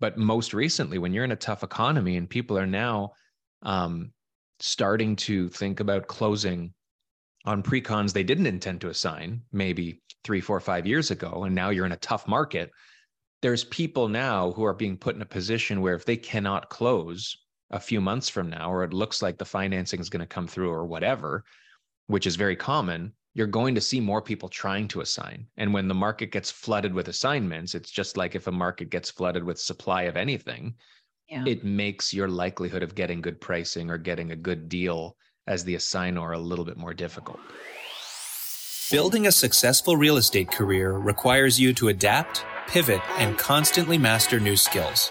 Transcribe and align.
But 0.00 0.18
most 0.18 0.52
recently, 0.52 0.98
when 0.98 1.12
you're 1.12 1.24
in 1.24 1.32
a 1.32 1.36
tough 1.36 1.62
economy 1.62 2.16
and 2.16 2.28
people 2.28 2.58
are 2.58 2.66
now 2.66 3.12
um, 3.62 4.12
starting 4.60 5.16
to 5.16 5.48
think 5.48 5.80
about 5.80 6.06
closing 6.06 6.72
on 7.44 7.62
precons 7.62 8.12
they 8.12 8.24
didn't 8.24 8.46
intend 8.46 8.80
to 8.80 8.88
assign 8.88 9.40
maybe 9.52 10.02
three, 10.24 10.40
four, 10.40 10.58
five 10.60 10.86
years 10.86 11.10
ago, 11.10 11.44
and 11.44 11.54
now 11.54 11.70
you're 11.70 11.86
in 11.86 11.92
a 11.92 11.96
tough 11.98 12.26
market. 12.26 12.70
There's 13.42 13.64
people 13.64 14.08
now 14.08 14.50
who 14.52 14.64
are 14.64 14.74
being 14.74 14.96
put 14.96 15.14
in 15.14 15.22
a 15.22 15.26
position 15.26 15.80
where 15.80 15.94
if 15.94 16.04
they 16.04 16.16
cannot 16.16 16.68
close 16.68 17.36
a 17.70 17.80
few 17.80 18.00
months 18.00 18.28
from 18.28 18.50
now, 18.50 18.70
or 18.70 18.82
it 18.84 18.92
looks 18.92 19.22
like 19.22 19.38
the 19.38 19.44
financing 19.44 20.00
is 20.00 20.10
going 20.10 20.20
to 20.20 20.26
come 20.26 20.46
through 20.46 20.70
or 20.70 20.86
whatever, 20.86 21.44
which 22.08 22.26
is 22.26 22.36
very 22.36 22.56
common, 22.56 23.12
you're 23.36 23.46
going 23.46 23.74
to 23.74 23.82
see 23.82 24.00
more 24.00 24.22
people 24.22 24.48
trying 24.48 24.88
to 24.88 25.02
assign. 25.02 25.46
And 25.58 25.74
when 25.74 25.88
the 25.88 25.94
market 25.94 26.32
gets 26.32 26.50
flooded 26.50 26.94
with 26.94 27.08
assignments, 27.08 27.74
it's 27.74 27.90
just 27.90 28.16
like 28.16 28.34
if 28.34 28.46
a 28.46 28.52
market 28.52 28.88
gets 28.88 29.10
flooded 29.10 29.44
with 29.44 29.60
supply 29.60 30.04
of 30.04 30.16
anything, 30.16 30.74
yeah. 31.28 31.44
it 31.46 31.62
makes 31.62 32.14
your 32.14 32.28
likelihood 32.28 32.82
of 32.82 32.94
getting 32.94 33.20
good 33.20 33.38
pricing 33.38 33.90
or 33.90 33.98
getting 33.98 34.30
a 34.30 34.36
good 34.36 34.70
deal 34.70 35.18
as 35.46 35.64
the 35.64 35.74
assignor 35.74 36.34
a 36.34 36.38
little 36.38 36.64
bit 36.64 36.78
more 36.78 36.94
difficult. 36.94 37.38
Building 38.90 39.26
a 39.26 39.32
successful 39.32 39.98
real 39.98 40.16
estate 40.16 40.50
career 40.50 40.92
requires 40.92 41.60
you 41.60 41.74
to 41.74 41.88
adapt, 41.88 42.42
pivot, 42.68 43.02
and 43.18 43.36
constantly 43.36 43.98
master 43.98 44.40
new 44.40 44.56
skills. 44.56 45.10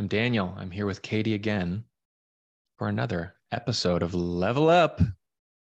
I'm 0.00 0.08
Daniel. 0.08 0.54
I'm 0.56 0.70
here 0.70 0.86
with 0.86 1.02
Katie 1.02 1.34
again 1.34 1.84
for 2.78 2.88
another 2.88 3.34
episode 3.52 4.02
of 4.02 4.14
Level 4.14 4.70
Up. 4.70 4.98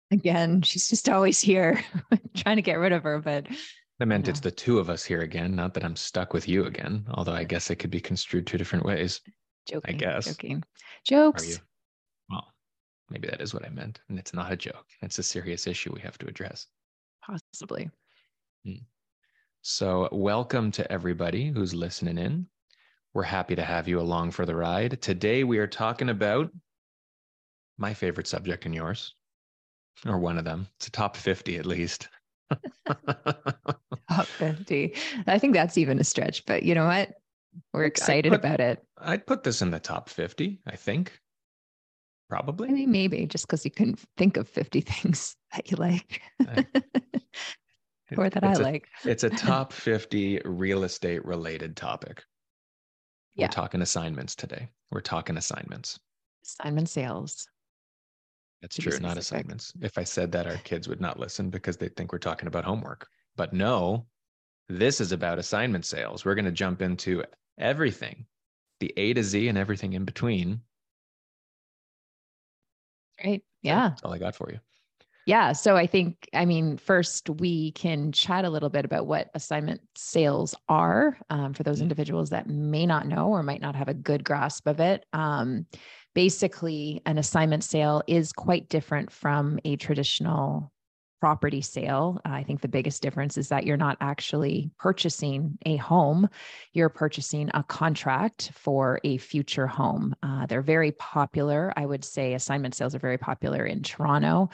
Again, 0.10 0.62
she's 0.62 0.88
just 0.88 1.10
always 1.10 1.42
here. 1.42 1.84
trying 2.38 2.56
to 2.56 2.62
get 2.62 2.80
rid 2.80 2.94
of 2.94 3.04
her, 3.04 3.20
but 3.20 3.46
I 4.00 4.06
meant 4.06 4.30
it's 4.30 4.40
the 4.40 4.50
two 4.50 4.80
of 4.80 4.90
us 4.90 5.04
here 5.04 5.20
again, 5.20 5.54
not 5.54 5.74
that 5.74 5.84
I'm 5.84 5.98
stuck 5.98 6.34
with 6.34 6.48
you 6.48 6.64
again, 6.64 7.06
although 7.12 7.34
I 7.34 7.44
guess 7.44 7.70
it 7.70 7.76
could 7.76 7.92
be 7.92 8.00
construed 8.00 8.48
two 8.48 8.58
different 8.58 8.86
ways. 8.86 9.20
Joking. 9.68 9.96
I 9.96 9.98
guess. 9.98 10.28
Joking. 10.28 10.64
Jokes. 11.06 11.59
Well, 12.30 12.54
maybe 13.09 13.28
that 13.28 13.42
is 13.42 13.54
what 13.54 13.66
I 13.66 13.70
meant. 13.70 14.00
And 14.08 14.18
it's 14.18 14.34
not 14.34 14.54
a 14.54 14.56
joke. 14.56 14.86
It's 15.02 15.20
a 15.20 15.24
serious 15.24 15.68
issue 15.68 15.92
we 15.94 16.00
have 16.00 16.18
to 16.20 16.28
address. 16.28 16.68
Possibly. 17.22 17.92
Hmm. 18.66 18.86
So, 19.62 20.08
welcome 20.14 20.72
to 20.72 20.90
everybody 20.90 21.50
who's 21.50 21.74
listening 21.74 22.18
in. 22.18 22.48
We're 23.14 23.23
happy 23.23 23.56
to 23.56 23.64
have 23.64 23.90
you 23.90 24.00
along 24.00 24.31
for 24.31 24.45
the 24.45 24.56
ride. 24.56 25.02
Today, 25.02 25.44
we 25.44 25.58
are 25.58 25.67
talking 25.67 26.08
about 26.08 26.50
my 27.78 27.94
favorite 27.94 28.28
subject 28.28 28.66
and 28.66 28.73
yours, 28.73 29.16
or 30.06 30.18
one 30.18 30.38
of 30.38 30.45
them. 30.45 30.68
It's 30.78 30.88
a 30.88 30.92
top 30.92 31.18
50 31.18 31.58
at 31.58 31.66
least. 31.66 32.08
top 32.88 34.26
50. 34.26 34.95
I 35.28 35.38
think 35.40 35.53
that's 35.53 35.78
even 35.78 36.00
a 36.00 36.06
stretch, 36.06 36.45
but 36.45 36.64
you 36.64 36.73
know 36.73 36.86
what? 36.86 37.12
We're 37.73 37.84
excited 37.84 38.31
put, 38.31 38.40
about 38.40 38.62
it. 38.62 38.81
I'd 38.98 39.28
put 39.28 39.44
this 39.44 39.62
in 39.62 39.72
the 39.72 39.80
top 39.80 40.08
50, 40.08 40.62
I 40.66 40.78
think. 40.78 41.20
Probably. 42.30 42.70
I 42.70 42.72
mean, 42.72 42.92
maybe 42.92 43.25
just 43.25 43.46
because 43.46 43.66
you 43.66 43.72
couldn't 43.72 44.00
think 44.16 44.38
of 44.38 44.48
50 44.48 44.80
things 44.81 45.36
that 45.53 45.70
you 45.70 45.75
like. 45.75 46.22
or 48.18 48.30
that 48.30 48.44
I 48.44 48.53
a, 48.53 48.59
like. 48.59 48.88
it's 49.03 49.25
a 49.25 49.30
top 49.30 49.74
50 49.74 50.44
real 50.46 50.86
estate 50.86 51.25
related 51.25 51.75
topic. 51.75 52.24
Yeah. 53.41 53.47
We're 53.47 53.53
talking 53.53 53.81
assignments 53.81 54.35
today. 54.35 54.69
We're 54.91 55.02
talking 55.02 55.35
assignments. 55.35 56.00
Assignment 56.44 56.88
sales. 56.90 57.47
That's 58.62 58.78
true, 58.78 59.00
not 59.00 59.18
assignments. 59.18 59.74
If 59.81 59.97
I 59.97 60.03
said 60.03 60.31
that, 60.34 60.46
our 60.46 60.57
kids 60.57 60.88
would 60.88 61.02
not 61.02 61.19
listen 61.19 61.50
because 61.50 61.75
they 61.75 61.90
think 61.90 62.12
we're 62.12 62.19
talking 62.19 62.47
about 62.47 62.66
homework. 62.66 63.07
But 63.35 63.51
no, 63.51 64.06
this 64.69 65.01
is 65.01 65.12
about 65.12 65.40
assignment 65.40 65.85
sales. 65.85 66.24
We're 66.24 66.35
going 66.35 66.46
to 66.46 66.51
jump 66.51 66.84
into 66.84 67.24
everything, 67.57 68.28
the 68.80 68.94
A 68.96 69.13
to 69.13 69.24
Z 69.24 69.47
and 69.47 69.57
everything 69.57 69.94
in 69.94 70.06
between. 70.06 70.62
Right. 73.24 73.44
Yeah. 73.63 73.90
That's 73.90 74.03
all 74.03 74.13
I 74.13 74.19
got 74.19 74.35
for 74.35 74.51
you. 74.51 74.59
Yeah. 75.28 75.52
So 75.52 75.76
I 75.76 75.86
think, 75.86 76.28
I 76.34 76.46
mean, 76.46 76.78
first 76.78 77.30
we 77.30 77.72
can 77.74 78.12
chat 78.12 78.44
a 78.44 78.50
little 78.50 78.70
bit 78.70 78.86
about 78.86 79.06
what 79.06 79.30
assignment 79.36 79.82
sales 79.96 80.56
are 80.68 81.18
um, 81.30 81.54
for 81.54 81.64
those 81.64 81.78
mm-hmm. 81.78 81.84
individuals 81.84 82.32
that 82.32 82.48
may 82.48 82.86
not 82.86 83.08
know 83.08 83.28
or 83.28 83.44
might 83.44 83.62
not 83.62 83.76
have 83.76 83.88
a 83.88 83.94
good 83.94 84.24
grasp 84.24 84.68
of 84.68 84.80
it. 84.80 85.06
Um, 85.14 85.68
basically, 86.16 87.02
an 87.06 87.18
assignment 87.18 87.64
sale 87.64 88.02
is 88.08 88.34
quite 88.34 88.68
different 88.70 89.12
from 89.12 89.60
a 89.64 89.76
traditional 89.76 90.72
property 91.22 91.62
sale. 91.62 92.20
I 92.26 92.42
think 92.42 92.62
the 92.62 92.68
biggest 92.68 93.04
difference 93.04 93.38
is 93.38 93.48
that 93.50 93.64
you're 93.64 93.78
not 93.78 93.96
actually 94.02 94.72
purchasing 94.80 95.56
a 95.68 95.78
home, 95.78 96.28
you're 96.74 96.90
purchasing 96.90 97.52
a 97.54 97.64
contract 97.64 98.52
for 98.56 99.00
a 99.04 99.18
future 99.18 99.68
home. 99.68 100.16
Uh, 100.24 100.48
they're 100.48 100.64
very 100.64 100.94
popular. 100.94 101.72
I 101.78 101.86
would 101.86 102.04
say 102.04 102.34
assignment 102.34 102.74
sales 102.74 102.96
are 102.96 103.00
very 103.00 103.20
popular 103.20 103.68
in 103.68 103.84
Toronto 103.84 104.50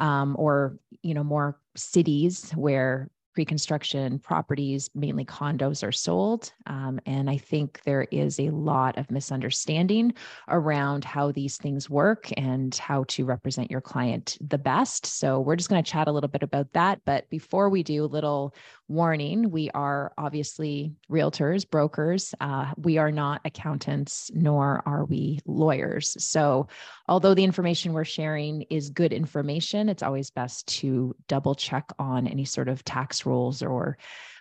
um, 0.00 0.34
or 0.38 0.76
you 1.02 1.14
know 1.14 1.24
more 1.24 1.58
cities 1.76 2.50
where 2.56 3.08
pre-construction 3.32 4.18
properties 4.18 4.90
mainly 4.94 5.24
condos 5.24 5.86
are 5.86 5.92
sold. 5.92 6.52
Um, 6.66 6.98
and 7.06 7.30
i 7.30 7.36
think 7.36 7.80
there 7.84 8.06
is 8.10 8.40
a 8.40 8.50
lot 8.50 8.98
of 8.98 9.10
misunderstanding 9.10 10.12
around 10.48 11.04
how 11.04 11.30
these 11.30 11.56
things 11.56 11.88
work 11.88 12.28
and 12.36 12.74
how 12.74 13.04
to 13.04 13.24
represent 13.24 13.70
your 13.70 13.80
client 13.80 14.36
the 14.40 14.58
best. 14.58 15.06
So 15.06 15.40
we're 15.40 15.56
just 15.56 15.68
going 15.68 15.82
to 15.82 15.90
chat 15.90 16.08
a 16.08 16.12
little 16.12 16.28
bit 16.28 16.42
about 16.42 16.72
that. 16.72 17.00
But 17.04 17.30
before 17.30 17.70
we 17.70 17.82
do 17.82 18.04
a 18.04 18.06
little 18.06 18.54
warning 18.90 19.50
we 19.50 19.70
are 19.70 20.12
obviously 20.18 20.92
realtors 21.08 21.68
brokers. 21.68 22.34
Uh, 22.40 22.72
we 22.76 22.98
are 22.98 23.12
not 23.12 23.40
accountants 23.44 24.30
nor 24.34 24.82
are 24.84 25.04
we 25.04 25.38
lawyers. 25.46 26.16
So 26.18 26.66
although 27.06 27.34
the 27.34 27.44
information 27.44 27.92
we're 27.92 28.04
sharing 28.04 28.62
is 28.62 28.90
good 28.90 29.12
information 29.12 29.88
it's 29.88 30.02
always 30.02 30.30
best 30.30 30.66
to 30.66 31.14
double 31.28 31.54
check 31.54 31.92
on 32.00 32.26
any 32.26 32.44
sort 32.44 32.68
of 32.68 32.84
tax 32.84 33.24
rules 33.24 33.62
or 33.62 33.96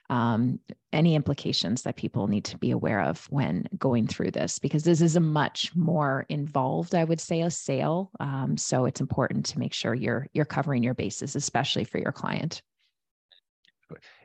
um, 0.10 0.60
any 0.92 1.14
implications 1.14 1.84
that 1.84 1.96
people 1.96 2.28
need 2.28 2.46
to 2.46 2.58
be 2.58 2.72
aware 2.72 3.02
of 3.02 3.28
when 3.30 3.68
going 3.78 4.08
through 4.08 4.32
this 4.32 4.58
because 4.58 4.84
this 4.84 5.02
is 5.02 5.16
a 5.16 5.20
much 5.20 5.76
more 5.76 6.26
involved 6.30 6.96
i 6.96 7.04
would 7.04 7.22
say 7.22 7.42
a 7.42 7.52
sale. 7.52 8.10
Um, 8.20 8.58
so 8.58 8.86
it's 8.86 9.02
important 9.02 9.46
to 9.48 9.60
make 9.60 9.74
sure 9.74 9.94
you're 9.94 10.26
you're 10.34 10.46
covering 10.46 10.82
your 10.82 10.96
bases 10.96 11.36
especially 11.36 11.84
for 11.84 12.00
your 12.00 12.12
client 12.12 12.64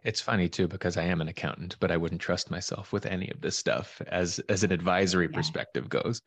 it's 0.03 0.21
funny 0.21 0.49
too 0.49 0.69
because 0.69 0.97
I 0.97 1.05
am 1.05 1.21
an 1.21 1.29
accountant, 1.29 1.77
but 1.81 1.91
I 1.91 1.97
wouldn't 1.97 2.21
trust 2.21 2.51
myself 2.51 2.93
with 2.93 3.07
any 3.07 3.31
of 3.31 3.41
this 3.41 3.57
stuff 3.57 4.01
as 4.09 4.39
as 4.49 4.65
an 4.65 4.73
advisory 4.73 5.29
yeah. 5.31 5.37
perspective 5.37 5.89
goes. 5.89 6.21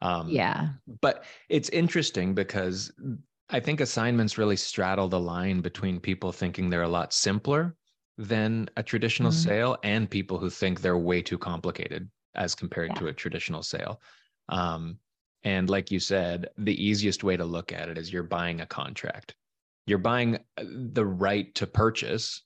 Um, 0.00 0.28
yeah. 0.28 0.70
But 1.00 1.24
it's 1.48 1.68
interesting 1.68 2.34
because 2.34 2.92
I 3.50 3.60
think 3.60 3.80
assignments 3.80 4.38
really 4.38 4.56
straddle 4.56 5.08
the 5.08 5.20
line 5.20 5.60
between 5.60 6.00
people 6.00 6.32
thinking 6.32 6.70
they're 6.70 6.82
a 6.82 6.88
lot 6.88 7.12
simpler 7.12 7.76
than 8.18 8.68
a 8.76 8.82
traditional 8.82 9.30
mm-hmm. 9.30 9.48
sale 9.48 9.76
and 9.84 10.10
people 10.10 10.38
who 10.38 10.50
think 10.50 10.80
they're 10.80 10.98
way 10.98 11.22
too 11.22 11.38
complicated 11.38 12.10
as 12.34 12.54
compared 12.54 12.90
yeah. 12.90 13.00
to 13.00 13.06
a 13.08 13.12
traditional 13.12 13.62
sale. 13.62 14.00
Um, 14.48 14.98
and 15.44 15.68
like 15.68 15.90
you 15.90 16.00
said, 16.00 16.48
the 16.56 16.82
easiest 16.82 17.24
way 17.24 17.36
to 17.36 17.44
look 17.44 17.72
at 17.72 17.88
it 17.88 17.98
is 17.98 18.12
you're 18.12 18.22
buying 18.22 18.60
a 18.60 18.66
contract. 18.66 19.34
You're 19.86 19.98
buying 19.98 20.36
uh, 20.56 20.64
the 20.66 21.04
right 21.04 21.52
to 21.56 21.66
purchase 21.66 22.42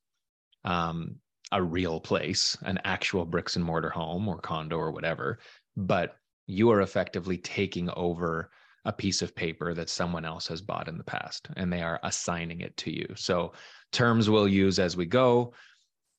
um, 0.66 1.16
a 1.52 1.62
real 1.62 2.00
place, 2.00 2.56
an 2.62 2.78
actual 2.84 3.24
bricks 3.24 3.56
and 3.56 3.64
mortar 3.64 3.90
home 3.90 4.28
or 4.28 4.38
condo 4.38 4.76
or 4.76 4.90
whatever, 4.90 5.38
but 5.76 6.16
you 6.46 6.70
are 6.70 6.82
effectively 6.82 7.38
taking 7.38 7.88
over 7.96 8.50
a 8.84 8.92
piece 8.92 9.22
of 9.22 9.34
paper 9.34 9.74
that 9.74 9.88
someone 9.88 10.24
else 10.24 10.46
has 10.46 10.60
bought 10.60 10.88
in 10.88 10.98
the 10.98 11.04
past 11.04 11.48
and 11.56 11.72
they 11.72 11.82
are 11.82 12.00
assigning 12.02 12.60
it 12.60 12.76
to 12.76 12.90
you. 12.90 13.06
So, 13.16 13.52
terms 13.92 14.28
we'll 14.28 14.48
use 14.48 14.78
as 14.78 14.96
we 14.96 15.06
go. 15.06 15.54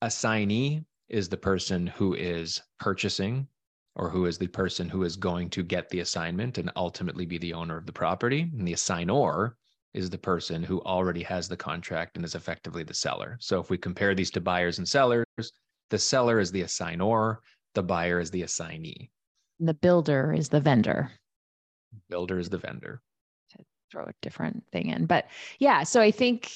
Assignee 0.02 0.84
is 1.10 1.30
the 1.30 1.38
person 1.38 1.88
who 1.88 2.14
is 2.14 2.62
purchasing 2.80 3.48
or 3.96 4.10
who 4.10 4.26
is 4.26 4.38
the 4.38 4.48
person 4.48 4.90
who 4.90 5.04
is 5.04 5.16
going 5.16 5.50
to 5.50 5.64
get 5.64 5.90
the 5.90 6.02
assignment 6.02 6.58
and 6.58 6.72
ultimately 6.76 7.26
be 7.26 7.38
the 7.38 7.54
owner 7.54 7.78
of 7.78 7.86
the 7.86 7.94
property. 7.94 8.42
And 8.42 8.68
the 8.68 8.74
assignor 8.74 9.54
is 9.94 10.10
the 10.10 10.18
person 10.18 10.64
who 10.64 10.82
already 10.82 11.24
has 11.24 11.48
the 11.48 11.58
contract 11.58 12.16
and 12.16 12.26
is 12.26 12.36
effectively 12.36 12.84
the 12.84 12.94
seller. 12.94 13.38
So 13.40 13.60
if 13.60 13.70
we 13.70 13.78
compare 13.78 14.14
these 14.14 14.32
to 14.32 14.42
buyers 14.42 14.78
and 14.78 14.88
sellers, 14.88 15.26
the 15.90 15.98
seller 15.98 16.40
is 16.40 16.52
the 16.52 16.64
assignor, 16.64 17.38
the 17.74 17.84
buyer 17.84 18.20
is 18.20 18.32
the 18.32 18.44
assignee. 18.44 19.10
The 19.60 19.74
builder 19.74 20.34
is 20.34 20.50
the 20.50 20.60
vendor. 20.60 21.12
Builder 22.10 22.38
is 22.38 22.50
the 22.50 22.58
vendor. 22.58 23.02
To 23.52 23.64
throw 23.92 24.04
a 24.04 24.14
different 24.22 24.64
thing 24.72 24.90
in. 24.90 25.06
But 25.06 25.28
yeah, 25.60 25.84
so 25.84 26.02
I 26.02 26.12
think 26.12 26.52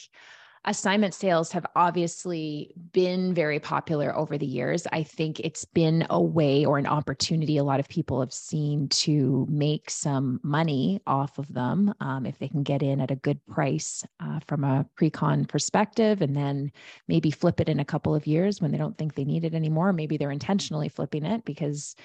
assignment 0.65 1.13
sales 1.13 1.51
have 1.51 1.65
obviously 1.75 2.73
been 2.91 3.33
very 3.33 3.59
popular 3.59 4.15
over 4.15 4.37
the 4.37 4.45
years. 4.45 4.85
I 4.91 5.01
think 5.01 5.39
it's 5.39 5.65
been 5.65 6.05
a 6.09 6.21
way 6.21 6.65
or 6.65 6.77
an 6.77 6.85
opportunity 6.85 7.57
a 7.57 7.63
lot 7.63 7.79
of 7.79 7.89
people 7.89 8.19
have 8.19 8.33
seen 8.33 8.87
to 8.89 9.47
make 9.49 9.89
some 9.89 10.39
money 10.43 11.01
off 11.07 11.39
of 11.39 11.51
them 11.51 11.93
um, 11.99 12.27
if 12.27 12.37
they 12.37 12.47
can 12.47 12.61
get 12.61 12.83
in 12.83 13.01
at 13.01 13.09
a 13.09 13.15
good 13.15 13.43
price 13.47 14.05
uh, 14.19 14.39
from 14.47 14.63
a 14.63 14.85
pre-con 14.95 15.45
perspective 15.45 16.21
and 16.21 16.35
then 16.35 16.71
maybe 17.07 17.31
flip 17.31 17.59
it 17.59 17.69
in 17.69 17.79
a 17.79 17.85
couple 17.85 18.13
of 18.13 18.27
years 18.27 18.61
when 18.61 18.71
they 18.71 18.77
don't 18.77 18.97
think 18.97 19.15
they 19.15 19.25
need 19.25 19.43
it 19.43 19.55
anymore. 19.55 19.93
Maybe 19.93 20.17
they're 20.17 20.31
intentionally 20.31 20.89
flipping 20.89 21.25
it 21.25 21.43
because 21.43 21.95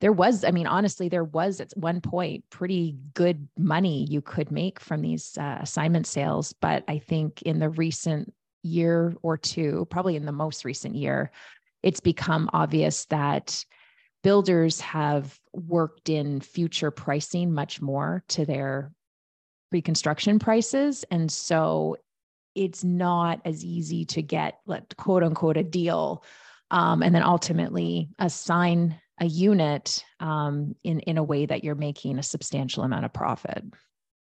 there 0.00 0.12
was, 0.12 0.44
I 0.44 0.50
mean, 0.50 0.66
honestly, 0.66 1.08
there 1.08 1.24
was 1.24 1.60
at 1.60 1.72
one 1.76 2.00
point 2.00 2.44
pretty 2.50 2.96
good 3.14 3.48
money 3.56 4.06
you 4.08 4.20
could 4.20 4.50
make 4.50 4.80
from 4.80 5.00
these 5.00 5.38
uh, 5.38 5.58
assignment 5.60 6.06
sales. 6.06 6.52
But 6.52 6.84
I 6.88 6.98
think 6.98 7.42
in 7.42 7.58
the 7.58 7.70
recent 7.70 8.32
year 8.62 9.14
or 9.22 9.36
two, 9.36 9.86
probably 9.90 10.16
in 10.16 10.26
the 10.26 10.32
most 10.32 10.64
recent 10.64 10.96
year, 10.96 11.30
it's 11.82 12.00
become 12.00 12.50
obvious 12.52 13.04
that 13.06 13.64
builders 14.22 14.80
have 14.80 15.38
worked 15.52 16.08
in 16.08 16.40
future 16.40 16.90
pricing 16.90 17.52
much 17.52 17.80
more 17.80 18.24
to 18.28 18.46
their 18.46 18.90
pre-construction 19.70 20.38
prices. 20.38 21.04
And 21.10 21.30
so 21.30 21.96
it's 22.54 22.84
not 22.84 23.40
as 23.44 23.64
easy 23.64 24.04
to 24.06 24.22
get, 24.22 24.58
let 24.66 24.96
quote 24.96 25.22
unquote, 25.22 25.56
a 25.56 25.62
deal 25.62 26.24
um, 26.70 27.02
and 27.02 27.14
then 27.14 27.22
ultimately 27.22 28.08
assign 28.18 28.98
a 29.20 29.26
unit 29.26 30.04
um, 30.20 30.74
in 30.84 31.00
in 31.00 31.18
a 31.18 31.22
way 31.22 31.46
that 31.46 31.64
you're 31.64 31.74
making 31.74 32.18
a 32.18 32.22
substantial 32.22 32.82
amount 32.82 33.04
of 33.04 33.12
profit. 33.12 33.64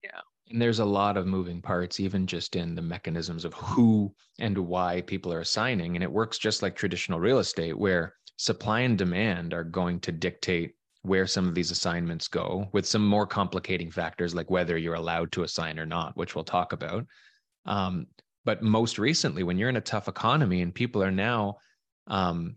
Yeah, 0.02 0.20
and 0.50 0.62
there's 0.62 0.78
a 0.78 0.84
lot 0.84 1.16
of 1.16 1.26
moving 1.26 1.60
parts, 1.60 1.98
even 1.98 2.26
just 2.26 2.56
in 2.56 2.74
the 2.74 2.82
mechanisms 2.82 3.44
of 3.44 3.54
who 3.54 4.14
and 4.38 4.56
why 4.56 5.02
people 5.02 5.32
are 5.32 5.40
assigning, 5.40 5.96
and 5.96 6.04
it 6.04 6.12
works 6.12 6.38
just 6.38 6.62
like 6.62 6.76
traditional 6.76 7.20
real 7.20 7.38
estate, 7.38 7.76
where 7.76 8.14
supply 8.36 8.80
and 8.80 8.98
demand 8.98 9.54
are 9.54 9.64
going 9.64 9.98
to 10.00 10.12
dictate 10.12 10.74
where 11.02 11.26
some 11.26 11.46
of 11.46 11.54
these 11.54 11.70
assignments 11.70 12.28
go, 12.28 12.68
with 12.72 12.86
some 12.86 13.06
more 13.06 13.26
complicating 13.26 13.90
factors 13.90 14.34
like 14.34 14.50
whether 14.50 14.76
you're 14.76 14.94
allowed 14.94 15.30
to 15.32 15.44
assign 15.44 15.78
or 15.78 15.86
not, 15.86 16.16
which 16.16 16.34
we'll 16.34 16.44
talk 16.44 16.72
about. 16.72 17.06
Um, 17.64 18.06
but 18.44 18.62
most 18.62 18.98
recently, 18.98 19.42
when 19.42 19.56
you're 19.58 19.68
in 19.68 19.76
a 19.76 19.80
tough 19.80 20.08
economy 20.08 20.62
and 20.62 20.74
people 20.74 21.02
are 21.02 21.12
now 21.12 21.56
um, 22.06 22.56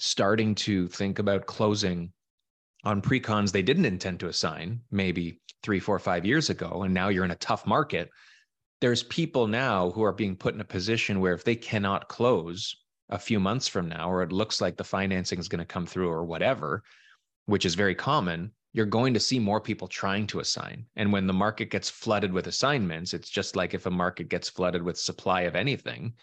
starting 0.00 0.54
to 0.54 0.88
think 0.88 1.18
about 1.18 1.46
closing 1.46 2.12
on 2.84 3.02
pre-cons 3.02 3.52
they 3.52 3.62
didn't 3.62 3.84
intend 3.84 4.20
to 4.20 4.28
assign 4.28 4.80
maybe 4.90 5.40
three, 5.62 5.80
four, 5.80 5.98
five 5.98 6.24
years 6.24 6.48
ago, 6.48 6.82
and 6.82 6.94
now 6.94 7.08
you're 7.08 7.24
in 7.24 7.30
a 7.30 7.36
tough 7.36 7.66
market. 7.66 8.08
There's 8.80 9.02
people 9.02 9.46
now 9.46 9.90
who 9.90 10.02
are 10.02 10.12
being 10.12 10.36
put 10.36 10.54
in 10.54 10.60
a 10.60 10.64
position 10.64 11.20
where 11.20 11.34
if 11.34 11.44
they 11.44 11.56
cannot 11.56 12.08
close 12.08 12.74
a 13.10 13.18
few 13.18 13.38
months 13.38 13.68
from 13.68 13.88
now, 13.88 14.10
or 14.10 14.22
it 14.22 14.32
looks 14.32 14.60
like 14.60 14.76
the 14.76 14.84
financing 14.84 15.38
is 15.38 15.48
going 15.48 15.58
to 15.58 15.64
come 15.66 15.86
through 15.86 16.08
or 16.08 16.24
whatever, 16.24 16.82
which 17.46 17.66
is 17.66 17.74
very 17.74 17.94
common, 17.94 18.52
you're 18.72 18.86
going 18.86 19.12
to 19.14 19.20
see 19.20 19.38
more 19.38 19.60
people 19.60 19.88
trying 19.88 20.26
to 20.28 20.40
assign. 20.40 20.86
And 20.96 21.12
when 21.12 21.26
the 21.26 21.32
market 21.32 21.70
gets 21.70 21.90
flooded 21.90 22.32
with 22.32 22.46
assignments, 22.46 23.12
it's 23.12 23.28
just 23.28 23.56
like 23.56 23.74
if 23.74 23.86
a 23.86 23.90
market 23.90 24.28
gets 24.28 24.48
flooded 24.48 24.82
with 24.82 24.96
supply 24.96 25.42
of 25.42 25.56
anything, 25.56 26.14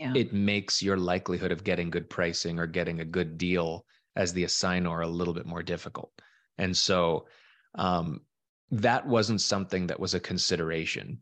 yeah. 0.00 0.12
it 0.14 0.32
makes 0.32 0.82
your 0.82 0.96
likelihood 0.96 1.52
of 1.52 1.62
getting 1.62 1.90
good 1.90 2.08
pricing 2.08 2.58
or 2.58 2.66
getting 2.66 3.00
a 3.00 3.04
good 3.04 3.36
deal 3.36 3.84
as 4.16 4.32
the 4.32 4.44
assignor 4.44 5.04
a 5.04 5.08
little 5.08 5.34
bit 5.34 5.46
more 5.46 5.62
difficult. 5.62 6.10
And 6.58 6.76
so 6.76 7.26
um, 7.74 8.22
that 8.70 9.06
wasn't 9.06 9.42
something 9.42 9.86
that 9.88 10.00
was 10.00 10.14
a 10.14 10.20
consideration 10.20 11.18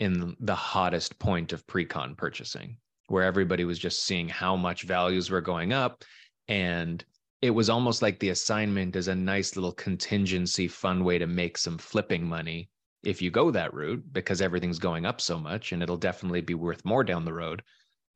in 0.00 0.34
the 0.40 0.54
hottest 0.54 1.18
point 1.18 1.52
of 1.52 1.66
pre-con 1.66 2.14
purchasing, 2.16 2.78
where 3.08 3.22
everybody 3.22 3.64
was 3.64 3.78
just 3.78 4.04
seeing 4.04 4.28
how 4.28 4.56
much 4.56 4.82
values 4.82 5.30
were 5.30 5.40
going 5.42 5.72
up. 5.72 6.02
And 6.48 7.04
it 7.42 7.50
was 7.50 7.68
almost 7.68 8.02
like 8.02 8.18
the 8.18 8.30
assignment 8.30 8.96
is 8.96 9.08
a 9.08 9.14
nice 9.14 9.56
little 9.56 9.72
contingency 9.72 10.68
fun 10.68 11.04
way 11.04 11.18
to 11.18 11.26
make 11.26 11.58
some 11.58 11.76
flipping 11.76 12.24
money 12.24 12.70
if 13.04 13.20
you 13.20 13.30
go 13.30 13.50
that 13.50 13.74
route 13.74 14.02
because 14.12 14.40
everything's 14.40 14.78
going 14.78 15.04
up 15.04 15.20
so 15.20 15.38
much 15.38 15.72
and 15.72 15.82
it'll 15.82 15.96
definitely 15.96 16.40
be 16.40 16.54
worth 16.54 16.84
more 16.84 17.02
down 17.02 17.24
the 17.24 17.32
road 17.32 17.60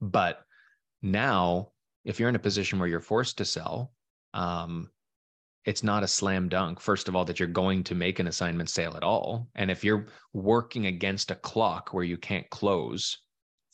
but 0.01 0.45
now, 1.03 1.71
if 2.05 2.19
you're 2.19 2.29
in 2.29 2.37
a 2.37 2.41
position 2.41 2.79
where 2.79 2.89
you're 2.89 3.01
forced 3.01 3.39
to 3.39 3.45
sell, 3.45 3.93
um, 4.35 4.91
it's 5.65 5.83
not 5.83 6.05
a 6.05 6.09
slam 6.09 6.49
dunk, 6.49 6.81
first 6.81 7.09
of 7.09 7.17
all, 7.17 7.25
that 7.25 7.41
you're 7.41 7.49
going 7.49 7.83
to 7.85 7.95
make 7.95 8.21
an 8.21 8.29
assignment 8.29 8.71
sale 8.71 8.97
at 8.97 9.03
all. 9.03 9.49
And 9.57 9.71
if 9.71 9.83
you're 9.83 10.07
working 10.33 10.87
against 10.87 11.33
a 11.33 11.37
clock 11.37 11.93
where 11.93 12.05
you 12.05 12.17
can't 12.17 12.49
close, 12.51 13.19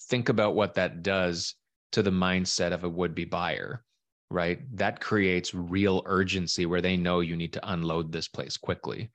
think 0.09 0.31
about 0.31 0.55
what 0.55 0.75
that 0.75 1.03
does 1.03 1.55
to 1.93 2.03
the 2.03 2.11
mindset 2.11 2.73
of 2.73 2.85
a 2.85 2.89
would 2.89 3.15
be 3.15 3.27
buyer, 3.27 3.85
right? 4.31 4.61
That 4.77 5.01
creates 5.01 5.55
real 5.55 6.03
urgency 6.07 6.65
where 6.65 6.81
they 6.81 6.97
know 6.97 7.21
you 7.21 7.37
need 7.37 7.53
to 7.53 7.71
unload 7.71 8.11
this 8.11 8.29
place 8.29 8.57
quickly. 8.57 9.11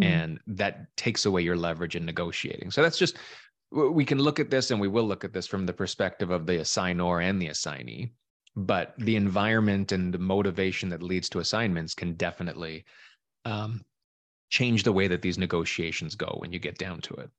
Mm-hmm. 0.00 0.12
And 0.12 0.40
that 0.46 0.86
takes 0.96 1.26
away 1.26 1.42
your 1.42 1.56
leverage 1.56 1.96
in 1.96 2.04
negotiating. 2.04 2.70
So 2.70 2.82
that's 2.82 2.98
just 2.98 3.16
we 3.76 4.04
can 4.04 4.18
look 4.18 4.40
at 4.40 4.50
this 4.50 4.70
and 4.70 4.80
we 4.80 4.88
will 4.88 5.06
look 5.06 5.24
at 5.24 5.32
this 5.32 5.46
from 5.46 5.66
the 5.66 5.72
perspective 5.72 6.30
of 6.30 6.46
the 6.46 6.58
assignor 6.58 7.22
and 7.22 7.40
the 7.40 7.48
assignee 7.48 8.10
but 8.56 8.94
the 8.98 9.16
environment 9.16 9.92
and 9.92 10.14
the 10.14 10.18
motivation 10.18 10.88
that 10.88 11.02
leads 11.02 11.28
to 11.28 11.40
assignments 11.40 11.94
can 11.94 12.14
definitely 12.14 12.86
um, 13.44 13.84
change 14.48 14.82
the 14.82 14.92
way 14.92 15.08
that 15.08 15.20
these 15.20 15.36
negotiations 15.36 16.14
go 16.14 16.34
when 16.38 16.52
you 16.52 16.58
get 16.58 16.78
down 16.78 17.02
to 17.02 17.12
it. 17.14 17.30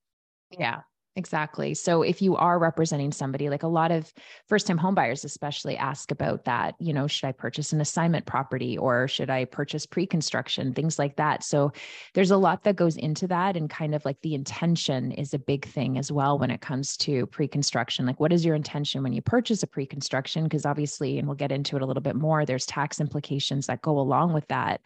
Yeah 0.51 0.81
Exactly. 1.18 1.74
So 1.74 2.04
if 2.04 2.22
you 2.22 2.36
are 2.36 2.60
representing 2.60 3.12
somebody, 3.12 3.50
like 3.50 3.64
a 3.64 3.68
lot 3.68 3.92
of 3.92 4.14
first 4.48 4.68
time 4.68 4.78
homebuyers, 4.78 5.25
especially 5.25 5.75
ask 5.75 6.12
about 6.12 6.46
that, 6.46 6.75
you 6.80 6.94
know, 6.94 7.08
should 7.08 7.25
I 7.25 7.31
purchase 7.31 7.74
an 7.74 7.81
assignment 7.81 8.28
property 8.28 8.78
or 8.78 9.08
should 9.08 9.31
I 9.31 9.46
purchase 9.46 9.88
pre 9.88 10.06
construction, 10.06 10.75
things 10.75 11.00
like 11.00 11.16
that. 11.16 11.44
So 11.44 11.72
there's 12.14 12.30
a 12.30 12.38
lot 12.38 12.64
that 12.66 12.75
goes 12.75 12.98
into 12.98 13.25
that. 13.30 13.58
And 13.58 13.68
kind 13.68 13.96
of 13.96 14.06
like 14.06 14.22
the 14.22 14.36
intention 14.36 15.12
is 15.12 15.34
a 15.34 15.40
big 15.40 15.66
thing 15.66 15.98
as 15.98 16.12
well 16.12 16.38
when 16.38 16.52
it 16.52 16.62
comes 16.62 16.96
to 16.98 17.25
pre 17.25 17.48
construction. 17.48 18.06
Like, 18.06 18.20
what 18.20 18.31
is 18.31 18.46
your 18.46 18.54
intention 18.54 19.02
when 19.02 19.13
you 19.13 19.24
purchase 19.24 19.63
a 19.63 19.68
pre 19.68 19.88
construction? 19.88 20.44
Because 20.44 20.68
obviously, 20.68 21.18
and 21.18 21.28
we'll 21.28 21.36
get 21.36 21.52
into 21.52 21.75
it 21.78 21.81
a 21.81 21.86
little 21.88 22.04
bit 22.04 22.16
more, 22.16 22.46
there's 22.46 22.68
tax 22.68 23.02
implications 23.02 23.66
that 23.66 23.81
go 23.81 23.98
along 23.98 24.34
with 24.34 24.48
that. 24.50 24.81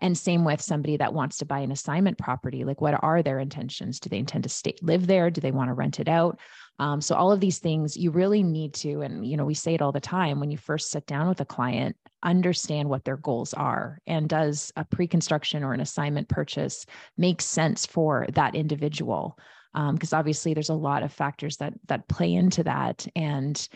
And 0.00 0.18
same 0.18 0.44
with 0.44 0.60
somebody 0.60 0.96
that 0.96 1.14
wants 1.14 1.38
to 1.38 1.46
buy 1.46 1.60
an 1.60 1.72
assignment 1.72 2.18
property. 2.18 2.64
Like, 2.64 2.80
what 2.80 3.02
are 3.02 3.22
their 3.22 3.38
intentions? 3.38 4.00
Do 4.00 4.08
they 4.08 4.18
intend 4.18 4.44
to 4.44 4.50
stay 4.50 4.74
live 4.82 5.06
there? 5.06 5.30
Do 5.30 5.40
they 5.40 5.52
want 5.52 5.70
to 5.70 5.74
rent 5.74 6.00
it 6.00 6.08
out? 6.08 6.38
Um, 6.78 7.00
so 7.00 7.14
all 7.14 7.30
of 7.30 7.40
these 7.40 7.58
things 7.60 7.96
you 7.96 8.10
really 8.10 8.42
need 8.42 8.74
to, 8.74 9.02
and 9.02 9.26
you 9.26 9.36
know, 9.36 9.44
we 9.44 9.54
say 9.54 9.74
it 9.74 9.82
all 9.82 9.92
the 9.92 10.00
time 10.00 10.40
when 10.40 10.50
you 10.50 10.58
first 10.58 10.90
sit 10.90 11.06
down 11.06 11.28
with 11.28 11.40
a 11.40 11.44
client, 11.44 11.96
understand 12.22 12.88
what 12.88 13.04
their 13.04 13.16
goals 13.16 13.54
are. 13.54 14.00
And 14.06 14.28
does 14.28 14.72
a 14.76 14.84
pre-construction 14.84 15.62
or 15.62 15.72
an 15.72 15.80
assignment 15.80 16.28
purchase 16.28 16.86
make 17.16 17.40
sense 17.40 17.86
for 17.86 18.26
that 18.32 18.54
individual? 18.54 19.38
Because 19.72 20.12
um, 20.12 20.18
obviously 20.18 20.54
there's 20.54 20.68
a 20.68 20.74
lot 20.74 21.02
of 21.02 21.12
factors 21.12 21.58
that 21.58 21.74
that 21.86 22.08
play 22.08 22.32
into 22.32 22.64
that. 22.64 23.06
And 23.14 23.68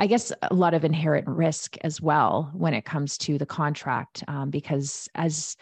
I 0.00 0.06
guess 0.06 0.32
a 0.42 0.54
lot 0.54 0.72
of 0.72 0.82
inherent 0.82 1.28
risk 1.28 1.76
as 1.82 2.00
well 2.00 2.50
when 2.54 2.72
it 2.72 2.86
comes 2.86 3.18
to 3.18 3.36
the 3.36 3.44
contract, 3.44 4.24
um, 4.28 4.48
because 4.48 5.10
as 5.14 5.58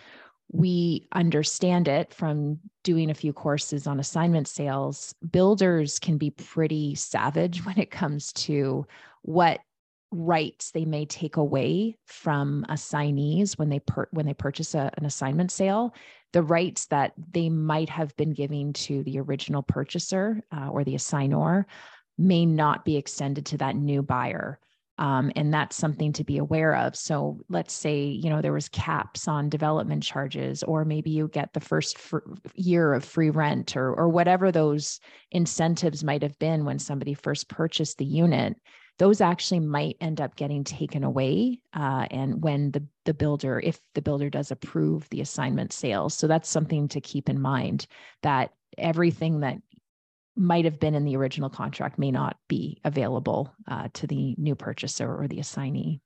we 0.52 1.08
understand 1.12 1.88
it 1.88 2.14
from 2.14 2.60
doing 2.84 3.10
a 3.10 3.14
few 3.14 3.32
courses 3.32 3.88
on 3.88 3.98
assignment 3.98 4.46
sales, 4.46 5.12
builders 5.28 5.98
can 5.98 6.18
be 6.18 6.30
pretty 6.30 6.94
savage 6.94 7.64
when 7.66 7.78
it 7.78 7.90
comes 7.90 8.32
to 8.34 8.86
what 9.22 9.58
rights 10.10 10.70
they 10.70 10.84
may 10.84 11.04
take 11.04 11.36
away 11.36 11.98
from 12.06 12.64
assignees 12.70 13.58
when 13.58 13.68
they 13.68 13.80
per- 13.80 14.08
when 14.12 14.24
they 14.24 14.32
purchase 14.32 14.74
a, 14.74 14.90
an 14.96 15.04
assignment 15.04 15.50
sale 15.50 15.94
the 16.32 16.42
rights 16.42 16.86
that 16.86 17.12
they 17.32 17.50
might 17.50 17.90
have 17.90 18.16
been 18.16 18.32
giving 18.32 18.72
to 18.72 19.02
the 19.02 19.18
original 19.18 19.62
purchaser 19.62 20.42
uh, 20.50 20.68
or 20.68 20.82
the 20.82 20.94
assignor 20.94 21.66
may 22.18 22.44
not 22.44 22.84
be 22.84 22.96
extended 22.96 23.46
to 23.46 23.58
that 23.58 23.76
new 23.76 24.02
buyer. 24.02 24.58
Um, 24.98 25.30
and 25.36 25.54
that's 25.54 25.76
something 25.76 26.12
to 26.14 26.24
be 26.24 26.38
aware 26.38 26.74
of. 26.74 26.96
So 26.96 27.38
let's 27.48 27.72
say 27.72 28.02
you 28.06 28.28
know 28.28 28.42
there 28.42 28.52
was 28.52 28.68
caps 28.68 29.28
on 29.28 29.48
development 29.48 30.02
charges, 30.02 30.64
or 30.64 30.84
maybe 30.84 31.10
you 31.10 31.28
get 31.28 31.52
the 31.52 31.60
first 31.60 31.98
fr- 31.98 32.18
year 32.54 32.94
of 32.94 33.04
free 33.04 33.30
rent, 33.30 33.76
or 33.76 33.94
or 33.94 34.08
whatever 34.08 34.50
those 34.50 34.98
incentives 35.30 36.02
might 36.02 36.22
have 36.22 36.36
been 36.40 36.64
when 36.64 36.80
somebody 36.80 37.14
first 37.14 37.48
purchased 37.48 37.98
the 37.98 38.04
unit. 38.04 38.56
Those 38.98 39.20
actually 39.20 39.60
might 39.60 39.96
end 40.00 40.20
up 40.20 40.34
getting 40.34 40.64
taken 40.64 41.04
away, 41.04 41.60
uh, 41.74 42.06
and 42.10 42.42
when 42.42 42.72
the 42.72 42.84
the 43.04 43.14
builder, 43.14 43.60
if 43.62 43.78
the 43.94 44.02
builder 44.02 44.28
does 44.28 44.50
approve 44.50 45.08
the 45.10 45.20
assignment 45.20 45.72
sales, 45.72 46.14
so 46.14 46.26
that's 46.26 46.48
something 46.48 46.88
to 46.88 47.00
keep 47.00 47.28
in 47.28 47.40
mind 47.40 47.86
that 48.22 48.50
everything 48.76 49.40
that 49.40 49.58
might 50.38 50.64
have 50.64 50.78
been 50.78 50.94
in 50.94 51.04
the 51.04 51.16
original 51.16 51.50
contract 51.50 51.98
may 51.98 52.10
not 52.10 52.36
be 52.48 52.80
available 52.84 53.52
uh, 53.66 53.88
to 53.94 54.06
the 54.06 54.34
new 54.38 54.54
purchaser 54.54 55.14
or 55.14 55.26
the 55.28 55.40
assignee. 55.40 56.00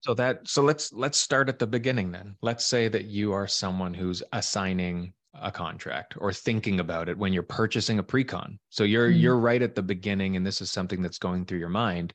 So 0.00 0.14
that 0.14 0.46
so 0.46 0.62
let's 0.62 0.92
let's 0.92 1.18
start 1.18 1.48
at 1.48 1.58
the 1.58 1.66
beginning 1.66 2.12
then. 2.12 2.36
Let's 2.40 2.64
say 2.64 2.88
that 2.88 3.06
you 3.06 3.32
are 3.32 3.48
someone 3.48 3.94
who's 3.94 4.22
assigning 4.32 5.12
a 5.34 5.50
contract 5.50 6.14
or 6.18 6.32
thinking 6.32 6.80
about 6.80 7.08
it 7.08 7.18
when 7.18 7.32
you're 7.32 7.42
purchasing 7.42 7.98
a 7.98 8.02
pre-con. 8.02 8.58
So 8.70 8.84
you're 8.84 9.10
mm-hmm. 9.10 9.18
you're 9.18 9.38
right 9.38 9.60
at 9.60 9.74
the 9.74 9.82
beginning 9.82 10.36
and 10.36 10.46
this 10.46 10.60
is 10.60 10.70
something 10.70 11.02
that's 11.02 11.18
going 11.18 11.44
through 11.44 11.58
your 11.58 11.68
mind. 11.68 12.14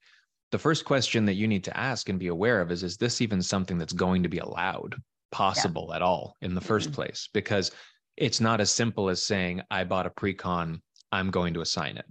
The 0.51 0.59
first 0.59 0.85
question 0.85 1.25
that 1.25 1.33
you 1.33 1.47
need 1.47 1.63
to 1.65 1.77
ask 1.77 2.09
and 2.09 2.19
be 2.19 2.27
aware 2.27 2.61
of 2.61 2.71
is 2.71 2.83
is 2.83 2.97
this 2.97 3.21
even 3.21 3.41
something 3.41 3.77
that's 3.77 3.93
going 3.93 4.23
to 4.23 4.29
be 4.29 4.39
allowed 4.39 4.95
possible 5.31 5.87
yeah. 5.89 5.97
at 5.97 6.01
all 6.01 6.37
in 6.41 6.55
the 6.55 6.61
1st 6.61 6.83
mm-hmm. 6.83 6.93
place 6.93 7.27
because 7.33 7.71
it's 8.15 8.39
not 8.39 8.61
as 8.61 8.71
simple 8.71 9.09
as 9.09 9.25
saying 9.25 9.61
I 9.71 9.83
bought 9.83 10.05
a 10.05 10.11
pre-con, 10.11 10.81
I'm 11.13 11.29
going 11.29 11.53
to 11.53 11.61
assign 11.61 11.97
it. 11.97 12.05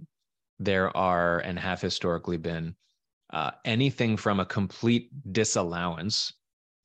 There 0.59 0.95
are 0.95 1.39
and 1.39 1.59
have 1.59 1.81
historically 1.81 2.37
been 2.37 2.73
uh, 3.33 3.51
anything 3.65 4.15
from 4.15 4.39
a 4.39 4.45
complete 4.45 5.09
disallowance 5.33 6.31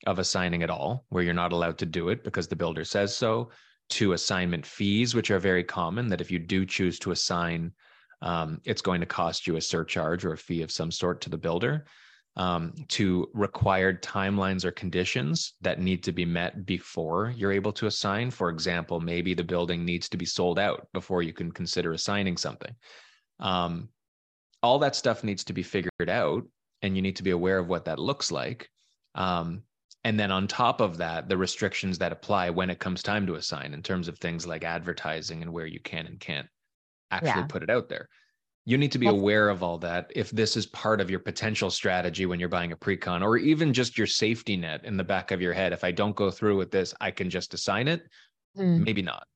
of 0.05 0.19
assigning 0.19 0.65
at 0.65 0.71
all, 0.71 1.07
where 1.11 1.23
you're 1.23 1.33
not 1.33 1.53
allowed 1.53 1.79
to 1.79 1.87
do 1.87 2.09
it 2.09 2.25
because 2.25 2.49
the 2.49 2.57
builder 2.57 2.85
says 2.85 3.17
so, 3.17 3.51
to 3.91 4.15
assignment 4.15 4.67
fees, 4.67 5.15
which 5.15 5.31
are 5.31 5.39
very 5.39 5.63
common. 5.63 6.09
That 6.09 6.21
if 6.21 6.29
you 6.29 6.41
do 6.41 6.67
choose 6.67 6.99
to 7.01 7.13
assign, 7.13 7.73
um, 8.21 8.61
it's 8.65 8.83
going 8.83 9.01
to 9.01 9.07
cost 9.07 9.47
you 9.47 9.55
a 9.55 9.61
surcharge 9.61 10.25
or 10.25 10.33
a 10.33 10.39
fee 10.39 10.63
of 10.63 10.73
some 10.73 10.91
sort 10.91 11.21
to 11.21 11.31
the 11.31 11.39
builder. 11.39 11.85
Um, 12.39 12.73
to 12.91 13.29
required 13.35 14.01
timelines 14.01 14.65
or 14.65 14.71
conditions 14.71 15.55
that 15.61 15.81
need 15.81 16.05
to 16.05 16.13
be 16.13 16.25
met 16.25 16.65
before 16.65 17.35
you're 17.37 17.51
able 17.51 17.73
to 17.73 17.87
assign. 17.87 18.31
For 18.31 18.49
example, 18.49 19.01
maybe 19.01 19.35
the 19.35 19.43
building 19.43 19.85
needs 19.85 20.09
to 20.11 20.17
be 20.17 20.25
sold 20.25 20.57
out 20.57 20.87
before 20.93 21.21
you 21.21 21.33
can 21.33 21.51
consider 21.51 21.93
assigning 21.93 22.37
something. 22.37 22.73
Um, 23.41 23.89
all 24.63 24.79
that 24.81 24.97
stuff 24.97 25.25
needs 25.25 25.45
to 25.45 25.53
be 25.53 25.63
figured 25.63 26.09
out 26.09 26.45
and 26.83 26.97
you 26.97 27.03
need 27.03 27.17
to 27.17 27.23
be 27.23 27.31
aware 27.31 27.59
of 27.59 27.69
what 27.69 27.85
that 27.85 27.99
looks 27.99 28.31
like 28.33 28.69
um, 29.15 29.63
and 30.05 30.19
then 30.19 30.31
on 30.31 30.47
top 30.47 30.81
of 30.81 30.99
that 30.99 31.29
the 31.29 31.37
restrictions 31.37 31.99
that 31.99 32.13
apply 32.13 32.51
when 32.51 32.71
it 32.71 32.79
comes 32.79 33.03
time 33.03 33.27
to 33.27 33.35
assign 33.35 33.75
in 33.75 33.83
terms 33.83 34.09
of 34.09 34.19
things 34.19 34.47
like 34.47 34.65
advertising 34.65 35.43
and 35.43 35.53
where 35.53 35.67
you 35.67 35.81
can 35.81 36.07
and 36.07 36.21
can't 36.21 36.47
actually 37.11 37.41
yeah. 37.41 37.47
put 37.47 37.63
it 37.63 37.71
out 37.71 37.89
there 37.89 38.09
you 38.69 38.77
need 38.77 38.93
to 38.93 38.99
be 38.99 39.07
aware 39.07 39.49
of 39.49 39.63
all 39.63 39.79
that 39.79 40.13
if 40.15 40.31
this 40.31 40.57
is 40.57 40.67
part 40.67 41.01
of 41.01 41.09
your 41.09 41.21
potential 41.21 41.71
strategy 41.71 42.27
when 42.27 42.39
you're 42.39 42.51
buying 42.51 42.73
a 42.73 42.77
pre-con 42.77 43.23
or 43.23 43.39
even 43.39 43.73
just 43.73 43.97
your 43.97 44.07
safety 44.07 44.57
net 44.57 44.85
in 44.85 44.97
the 44.97 45.05
back 45.05 45.31
of 45.31 45.41
your 45.41 45.55
head 45.55 45.73
if 45.73 45.85
i 45.85 45.91
don't 45.91 46.17
go 46.17 46.31
through 46.31 46.57
with 46.57 46.71
this 46.71 46.95
i 47.01 47.11
can 47.11 47.31
just 47.31 47.55
assign 47.55 47.89
it 47.89 48.03
mm. 48.57 48.85
maybe 48.85 49.03
not 49.03 49.27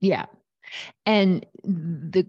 yeah 0.00 0.26
and 1.06 1.46
the 1.64 2.26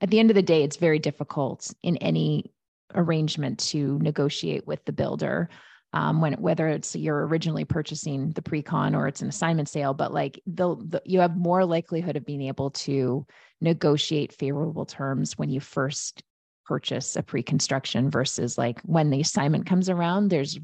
at 0.00 0.10
the 0.10 0.18
end 0.18 0.30
of 0.30 0.34
the 0.34 0.42
day, 0.42 0.62
it's 0.62 0.76
very 0.76 0.98
difficult 0.98 1.72
in 1.82 1.96
any 1.98 2.52
arrangement 2.94 3.58
to 3.58 3.98
negotiate 4.00 4.66
with 4.66 4.84
the 4.84 4.92
builder. 4.92 5.48
Um, 5.94 6.20
when 6.20 6.34
whether 6.34 6.68
it's 6.68 6.94
you're 6.94 7.26
originally 7.26 7.64
purchasing 7.64 8.30
the 8.32 8.42
pre-con 8.42 8.94
or 8.94 9.08
it's 9.08 9.22
an 9.22 9.28
assignment 9.28 9.70
sale, 9.70 9.94
but 9.94 10.12
like 10.12 10.40
the, 10.46 10.76
the 10.76 11.00
you 11.06 11.20
have 11.20 11.36
more 11.36 11.64
likelihood 11.64 12.16
of 12.16 12.26
being 12.26 12.42
able 12.42 12.70
to 12.70 13.26
negotiate 13.62 14.34
favorable 14.34 14.84
terms 14.84 15.38
when 15.38 15.48
you 15.48 15.60
first 15.60 16.22
purchase 16.66 17.16
a 17.16 17.22
pre-construction 17.22 18.10
versus 18.10 18.58
like 18.58 18.78
when 18.82 19.08
the 19.08 19.22
assignment 19.22 19.64
comes 19.64 19.88
around 19.88 20.28
there's 20.28 20.60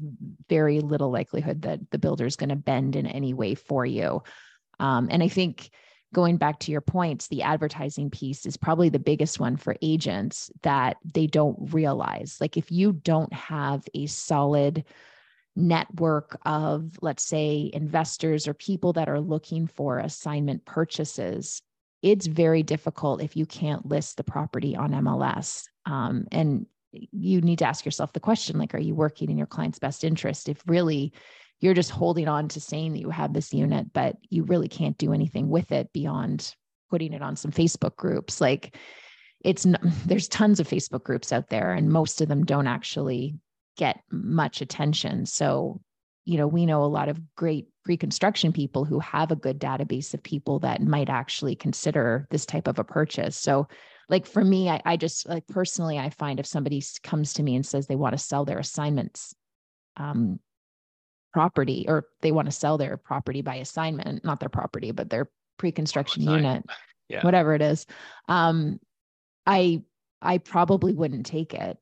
very 0.47 0.79
little 0.79 1.09
likelihood 1.09 1.63
that 1.63 1.79
the 1.89 1.97
builder 1.97 2.27
is 2.27 2.35
going 2.35 2.49
to 2.49 2.55
bend 2.55 2.95
in 2.95 3.07
any 3.07 3.33
way 3.33 3.55
for 3.55 3.83
you 3.87 4.21
um, 4.79 5.07
and 5.09 5.23
i 5.23 5.27
think 5.27 5.71
going 6.15 6.37
back 6.37 6.59
to 6.59 6.71
your 6.71 6.81
points, 6.81 7.27
the 7.27 7.43
advertising 7.43 8.09
piece 8.09 8.45
is 8.45 8.55
probably 8.55 8.87
the 8.87 8.97
biggest 8.97 9.37
one 9.37 9.57
for 9.57 9.75
agents 9.81 10.49
that 10.63 10.95
they 11.13 11.27
don't 11.27 11.73
realize. 11.73 12.37
Like 12.39 12.55
if 12.55 12.71
you 12.71 12.93
don't 12.93 13.33
have 13.33 13.83
a 13.93 14.05
solid 14.05 14.85
network 15.55 16.37
of, 16.45 16.97
let's 17.01 17.23
say, 17.23 17.69
investors 17.73 18.47
or 18.47 18.53
people 18.53 18.93
that 18.93 19.09
are 19.09 19.19
looking 19.19 19.67
for 19.67 19.99
assignment 19.99 20.65
purchases, 20.65 21.61
it's 22.01 22.27
very 22.27 22.63
difficult 22.63 23.21
if 23.21 23.35
you 23.35 23.45
can't 23.45 23.85
list 23.85 24.17
the 24.17 24.23
property 24.23 24.75
on 24.75 24.91
MLS. 24.91 25.63
Um, 25.85 26.27
and 26.31 26.65
you 26.91 27.41
need 27.41 27.59
to 27.59 27.67
ask 27.67 27.85
yourself 27.85 28.13
the 28.13 28.19
question 28.19 28.57
like, 28.57 28.73
are 28.73 28.79
you 28.79 28.95
working 28.95 29.29
in 29.29 29.37
your 29.37 29.47
client's 29.47 29.79
best 29.79 30.03
interest? 30.03 30.49
If 30.49 30.61
really 30.67 31.13
you're 31.61 31.73
just 31.73 31.91
holding 31.91 32.27
on 32.27 32.47
to 32.49 32.61
saying 32.61 32.93
that 32.93 32.99
you 32.99 33.09
have 33.09 33.33
this 33.33 33.53
unit, 33.53 33.93
but 33.93 34.17
you 34.29 34.43
really 34.43 34.67
can't 34.67 34.97
do 34.97 35.13
anything 35.13 35.49
with 35.49 35.71
it 35.71 35.91
beyond 35.93 36.53
putting 36.89 37.13
it 37.13 37.21
on 37.21 37.35
some 37.35 37.51
Facebook 37.51 37.95
groups. 37.95 38.41
Like 38.41 38.77
it's 39.43 39.65
there's 40.05 40.27
tons 40.27 40.59
of 40.59 40.67
Facebook 40.67 41.03
groups 41.03 41.31
out 41.31 41.49
there, 41.49 41.71
and 41.73 41.89
most 41.89 42.21
of 42.21 42.27
them 42.27 42.45
don't 42.45 42.67
actually 42.67 43.35
get 43.77 44.01
much 44.11 44.61
attention. 44.61 45.25
So, 45.25 45.81
you 46.25 46.37
know, 46.37 46.47
we 46.47 46.65
know 46.65 46.83
a 46.83 46.85
lot 46.85 47.09
of 47.09 47.19
great 47.35 47.67
pre-construction 47.83 48.51
people 48.51 48.85
who 48.85 48.99
have 48.99 49.31
a 49.31 49.35
good 49.35 49.59
database 49.59 50.13
of 50.13 50.23
people 50.23 50.59
that 50.59 50.81
might 50.81 51.09
actually 51.09 51.55
consider 51.55 52.27
this 52.31 52.45
type 52.45 52.67
of 52.67 52.79
a 52.79 52.83
purchase. 52.83 53.37
So 53.37 53.67
like 54.09 54.25
for 54.25 54.43
me, 54.43 54.69
I, 54.69 54.81
I 54.85 54.97
just 54.97 55.27
like 55.27 55.47
personally, 55.47 55.99
I 55.99 56.09
find 56.09 56.39
if 56.39 56.45
somebody 56.45 56.81
comes 57.03 57.33
to 57.33 57.43
me 57.43 57.55
and 57.55 57.65
says 57.65 57.87
they 57.87 57.95
want 57.95 58.13
to 58.13 58.23
sell 58.23 58.45
their 58.45 58.59
assignments, 58.59 59.35
um, 59.97 60.39
property 61.33 61.85
or 61.87 62.05
they 62.21 62.31
want 62.31 62.45
to 62.45 62.51
sell 62.51 62.77
their 62.77 62.95
property 62.95 63.41
by 63.41 63.55
assignment, 63.55 64.23
not 64.23 64.39
their 64.39 64.49
property, 64.49 64.91
but 64.91 65.09
their 65.09 65.29
pre-construction 65.57 66.23
unit, 66.23 66.63
yeah. 67.09 67.21
whatever 67.23 67.53
it 67.53 67.61
is. 67.61 67.85
Um, 68.29 68.79
I 69.45 69.83
I 70.21 70.37
probably 70.37 70.93
wouldn't 70.93 71.25
take 71.25 71.53
it 71.53 71.77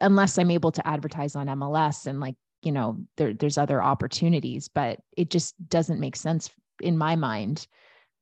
unless 0.00 0.38
I'm 0.38 0.50
able 0.50 0.72
to 0.72 0.86
advertise 0.86 1.36
on 1.36 1.46
MLS 1.46 2.06
and 2.06 2.20
like, 2.20 2.36
you 2.62 2.72
know, 2.72 2.98
there, 3.16 3.34
there's 3.34 3.58
other 3.58 3.82
opportunities, 3.82 4.68
but 4.68 5.00
it 5.16 5.30
just 5.30 5.54
doesn't 5.68 6.00
make 6.00 6.16
sense 6.16 6.50
in 6.80 6.96
my 6.96 7.16
mind 7.16 7.66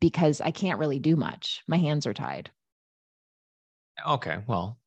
because 0.00 0.41
I 0.41 0.50
can't 0.50 0.79
really 0.79 0.99
do 0.99 1.17
much. 1.17 1.62
My 1.69 1.79
hands 1.79 2.07
are 2.07 2.14
tied. 2.14 2.50
Okay. 4.07 4.38
Well, 4.47 4.79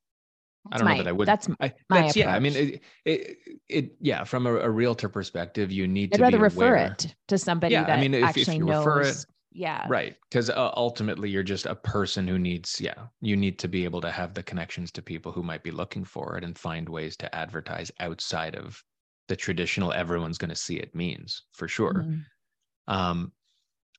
I 0.71 0.77
don't 0.77 0.85
my, 0.85 0.97
know 0.97 1.03
that 1.03 1.09
I 1.09 1.11
would. 1.13 1.27
That's 1.27 1.47
I, 1.61 1.73
my 1.89 2.01
that's, 2.01 2.15
yeah. 2.15 2.35
I 2.35 2.39
mean, 2.39 2.55
it, 2.55 2.81
it, 3.05 3.37
it, 3.69 3.95
yeah. 4.01 4.23
From 4.23 4.47
a, 4.47 4.55
a 4.55 4.69
realtor 4.69 5.09
perspective, 5.09 5.71
you 5.71 5.87
need 5.87 6.13
I'd 6.13 6.17
to 6.17 6.23
rather 6.23 6.39
refer 6.39 6.75
it 6.75 7.15
to 7.27 7.37
somebody 7.37 7.73
yeah, 7.73 7.83
that 7.83 7.99
I 7.99 8.01
mean, 8.01 8.13
if, 8.13 8.23
actually 8.23 8.41
if 8.41 8.59
you 8.59 8.65
knows. 8.65 8.85
Refer 8.85 9.01
it, 9.01 9.25
yeah. 9.55 9.85
Right. 9.87 10.15
Because 10.29 10.49
uh, 10.49 10.71
ultimately, 10.75 11.29
you're 11.29 11.41
just 11.41 11.65
a 11.65 11.75
person 11.75 12.27
who 12.27 12.37
needs, 12.37 12.81
yeah, 12.81 13.07
you 13.21 13.37
need 13.37 13.57
to 13.59 13.69
be 13.69 13.85
able 13.85 14.01
to 14.01 14.11
have 14.11 14.33
the 14.33 14.43
connections 14.43 14.91
to 14.91 15.01
people 15.01 15.31
who 15.31 15.43
might 15.43 15.63
be 15.63 15.71
looking 15.71 16.03
for 16.03 16.37
it 16.37 16.43
and 16.43 16.57
find 16.57 16.89
ways 16.89 17.15
to 17.17 17.33
advertise 17.33 17.89
outside 18.01 18.55
of 18.55 18.83
the 19.29 19.35
traditional 19.35 19.93
everyone's 19.93 20.37
going 20.37 20.49
to 20.49 20.55
see 20.55 20.75
it 20.75 20.93
means 20.93 21.43
for 21.53 21.69
sure. 21.69 21.93
Mm-hmm. 21.93 22.93
Um, 22.93 23.31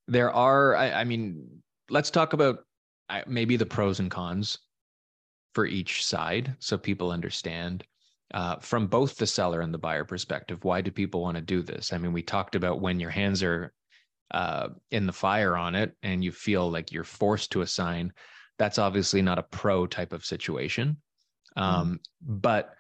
there 0.07 0.31
are, 0.31 0.77
I, 0.77 0.93
I 0.93 1.05
mean, 1.05 1.49
let's 1.89 2.11
talk 2.11 2.35
about 2.35 2.59
maybe 3.27 3.57
the 3.57 3.67
pros 3.67 3.99
and 3.99 4.11
cons 4.11 4.59
for 5.55 5.65
each 5.65 6.05
side 6.05 6.55
so 6.59 6.77
people 6.77 7.11
understand 7.11 7.83
uh, 8.35 8.57
from 8.57 8.87
both 8.87 9.17
the 9.17 9.27
seller 9.27 9.63
and 9.63 9.73
the 9.73 9.79
buyer 9.79 10.05
perspective 10.05 10.65
why 10.65 10.81
do 10.81 10.91
people 10.91 11.23
want 11.23 11.37
to 11.37 11.41
do 11.41 11.63
this 11.63 11.93
i 11.93 11.99
mean 11.99 12.13
we 12.13 12.21
talked 12.21 12.57
about 12.57 12.81
when 12.81 12.99
your 12.99 13.11
hands 13.11 13.45
are 13.45 13.73
uh, 14.31 14.69
in 14.91 15.07
the 15.07 15.13
fire 15.13 15.57
on 15.57 15.75
it 15.75 15.97
and 16.03 16.25
you 16.25 16.33
feel 16.33 16.71
like 16.71 16.93
you're 16.93 17.05
forced 17.05 17.53
to 17.53 17.63
assign 17.63 18.13
that's 18.59 18.79
obviously 18.79 19.21
not 19.21 19.39
a 19.39 19.43
pro 19.43 19.87
type 19.87 20.15
of 20.15 20.25
situation. 20.25 20.97
Um, 21.57 21.67
mm-hmm. 21.67 21.95
but 22.41 22.75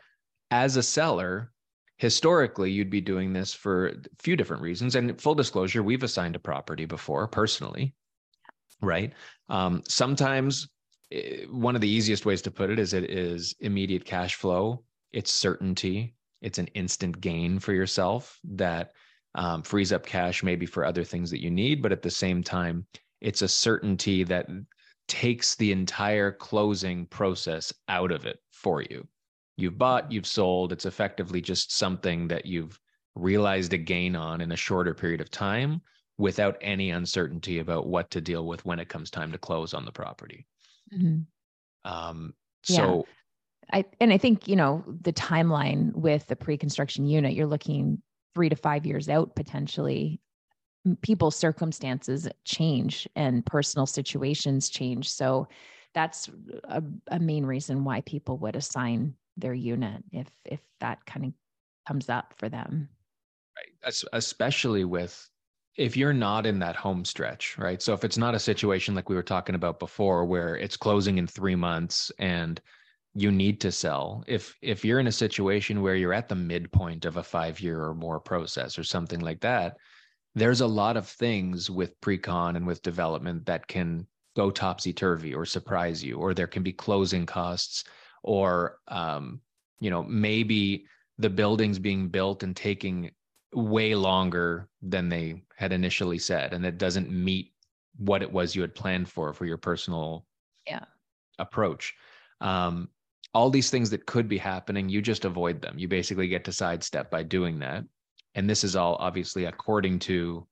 as 0.51 0.77
a 0.77 0.83
seller 0.83 1.53
historically 1.99 2.71
you'd 2.71 2.91
be 2.91 3.01
doing 3.01 3.33
this 3.33 3.55
for 3.55 3.89
a 3.89 3.95
few 4.19 4.37
different 4.37 4.63
reasons. 4.63 4.97
And 4.97 5.21
full 5.21 5.35
disclosure 5.35 5.83
we've 5.83 6.03
assigned 6.03 6.37
a 6.37 6.41
property 6.41 6.85
before 6.85 7.27
personally 7.27 7.95
right? 8.83 9.15
Um, 9.49 9.83
sometimes 9.89 10.69
Eh, 11.13 11.45
one 11.51 11.75
of 11.75 11.81
the 11.81 11.89
easiest 11.89 12.27
ways 12.27 12.43
to 12.43 12.51
put 12.51 12.71
it 12.71 12.79
is 12.79 12.93
it 12.93 13.11
is 13.11 13.55
immediate 13.61 14.05
cash 14.05 14.35
flow. 14.35 14.83
It's 15.13 15.33
certainty. 15.33 16.15
It's 16.43 16.59
an 16.59 16.67
instant 16.69 17.21
gain 17.21 17.59
for 17.59 17.73
yourself 17.73 18.39
that 18.45 18.93
um, 19.37 19.63
frees 19.63 19.93
up 19.93 20.05
cash 20.05 20.43
maybe 20.43 20.67
for 20.67 20.85
other 20.85 21.05
things 21.05 21.31
that 21.31 21.43
you 21.43 21.51
need 21.51 21.83
but 21.83 21.93
at 21.93 22.03
the 22.03 22.11
same 22.11 22.43
time 22.43 22.87
it's 23.21 23.43
a 23.43 23.49
certainty 23.49 24.25
that 24.25 24.47
takes 25.09 25.55
the 25.55 25.71
entire 25.71 26.33
closing 26.33 27.07
process 27.07 27.73
out 27.89 28.11
of 28.11 28.27
it 28.27 28.39
for 28.53 28.83
you 28.83 29.07
you've 29.57 29.79
bought 29.79 30.11
you've 30.11 30.27
sold 30.27 30.73
it's 30.73 30.87
effectively 30.87 31.41
just 31.41 31.77
something 31.77 32.27
that 32.27 32.45
you've 32.45 32.79
realized 33.15 33.73
a 33.73 33.79
gain 33.79 34.17
on 34.17 34.41
in 34.41 34.53
a 34.53 34.57
shorter 34.57 34.93
period 34.93 35.21
of 35.21 35.31
time 35.31 35.81
without 36.19 36.57
any 36.61 36.91
uncertainty 36.91 37.61
about 37.61 37.87
what 37.87 38.11
to 38.11 38.21
deal 38.21 38.47
with 38.47 38.65
when 38.65 38.79
it 38.79 38.89
comes 38.89 39.11
time 39.11 39.31
to 39.31 39.39
close 39.39 39.75
on 39.75 39.85
the 39.85 39.93
property 39.93 40.47
Mm-hmm. 40.95 41.91
Um, 41.91 42.35
so, 42.63 43.07
yeah. 43.73 43.79
I 43.79 43.85
and 44.01 44.13
I 44.13 44.19
think 44.19 44.47
you 44.47 44.57
know 44.57 44.85
the 45.03 45.13
timeline 45.13 45.93
with 45.93 46.27
the 46.27 46.37
pre-construction 46.37 47.07
unit, 47.07 47.35
you're 47.35 47.47
looking 47.47 48.01
three 48.37 48.51
to 48.51 48.57
five 48.57 48.85
years 48.85 49.09
out 49.09 49.35
potentially. 49.35 50.21
People's 51.01 51.35
circumstances 51.35 52.29
change 52.45 53.09
and 53.17 53.45
personal 53.47 53.87
situations 53.87 54.69
change, 54.69 55.11
so 55.11 55.49
that's 55.95 56.29
a, 56.65 56.83
a 57.09 57.19
main 57.19 57.47
reason 57.47 57.83
why 57.83 58.03
people 58.03 58.37
would 58.37 58.55
assign 58.55 59.15
their 59.39 59.55
unit 59.55 60.05
if 60.13 60.29
if 60.45 60.61
that 60.81 61.05
kind 61.07 61.25
of 61.25 61.33
comes 61.89 62.11
up 62.11 62.35
for 62.37 62.51
them. 62.51 62.91
Right. 63.57 63.95
Especially 64.13 64.85
with 64.85 65.31
if 65.77 65.97
you're 65.97 66.13
not 66.13 66.45
in 66.45 66.59
that 66.59 66.77
home 66.77 67.07
stretch, 67.07 67.57
right? 67.57 67.81
So 67.81 67.95
if 67.95 68.05
it's 68.05 68.19
not 68.19 68.35
a 68.35 68.39
situation 68.39 68.95
like 68.95 69.09
we 69.09 69.17
were 69.17 69.23
talking 69.23 69.55
about 69.55 69.79
before 69.79 70.27
where 70.27 70.57
it's 70.57 70.77
closing 70.77 71.17
in 71.17 71.27
3 71.27 71.55
months 71.55 72.13
and 72.19 72.61
you 73.17 73.33
need 73.33 73.63
to 73.63 73.73
sell, 73.73 74.23
if 74.27 74.59
if 74.61 74.85
you're 74.85 75.01
in 75.01 75.07
a 75.07 75.13
situation 75.13 75.81
where 75.81 75.95
you're 75.97 76.13
at 76.13 76.29
the 76.29 76.35
midpoint 76.35 77.07
of 77.07 77.17
a 77.17 77.23
5 77.23 77.61
year 77.61 77.83
or 77.83 77.95
more 77.95 78.21
process 78.21 78.79
or 78.79 78.85
something 78.85 79.21
like 79.21 79.41
that, 79.41 79.79
there's 80.35 80.61
a 80.61 80.67
lot 80.67 80.99
of 80.99 81.09
things 81.09 81.71
with 81.71 81.99
pre-con 82.03 82.57
and 82.57 82.67
with 82.67 82.83
development 82.83 83.47
that 83.47 83.67
can 83.67 84.07
go 84.37 84.51
topsy 84.51 84.93
turvy 84.93 85.35
or 85.35 85.47
surprise 85.47 86.05
you, 86.05 86.19
or 86.19 86.35
there 86.35 86.47
can 86.47 86.63
be 86.63 86.75
closing 86.75 87.25
costs, 87.25 87.85
or 88.23 88.81
um, 88.89 89.41
you 89.81 89.89
know 89.89 90.03
maybe 90.05 90.85
the 91.17 91.31
buildings 91.31 91.79
being 91.79 92.09
built 92.09 92.43
and 92.43 92.55
taking 92.55 93.11
way 93.55 93.95
longer 93.95 94.69
than 94.83 95.09
they 95.09 95.43
had 95.57 95.73
initially 95.73 96.19
said, 96.19 96.53
and 96.53 96.67
it 96.67 96.77
doesn't 96.77 97.11
meet 97.11 97.55
what 97.97 98.21
it 98.21 98.31
was 98.31 98.55
you 98.55 98.61
had 98.61 98.75
planned 98.75 99.09
for 99.09 99.33
for 99.33 99.47
your 99.47 99.57
personal 99.57 100.27
yeah 100.67 100.85
approach. 101.39 101.95
Um, 102.43 102.91
all 103.37 103.51
these 103.51 103.69
things 103.69 103.91
that 103.91 104.07
could 104.07 104.29
be 104.29 104.39
happening, 104.39 104.89
you 104.89 105.03
just 105.03 105.27
avoid 105.27 105.61
them. 105.61 105.79
You 105.79 105.89
basically 105.89 106.27
get 106.27 106.43
to 106.47 106.53
sidestep 106.53 107.11
by 107.11 107.23
doing 107.23 107.59
that. 107.59 107.85
And 108.35 108.49
this 108.49 108.65
is 108.65 108.77
all 108.77 108.97
obviously 108.99 109.45
according 109.45 109.99
to 110.01 110.47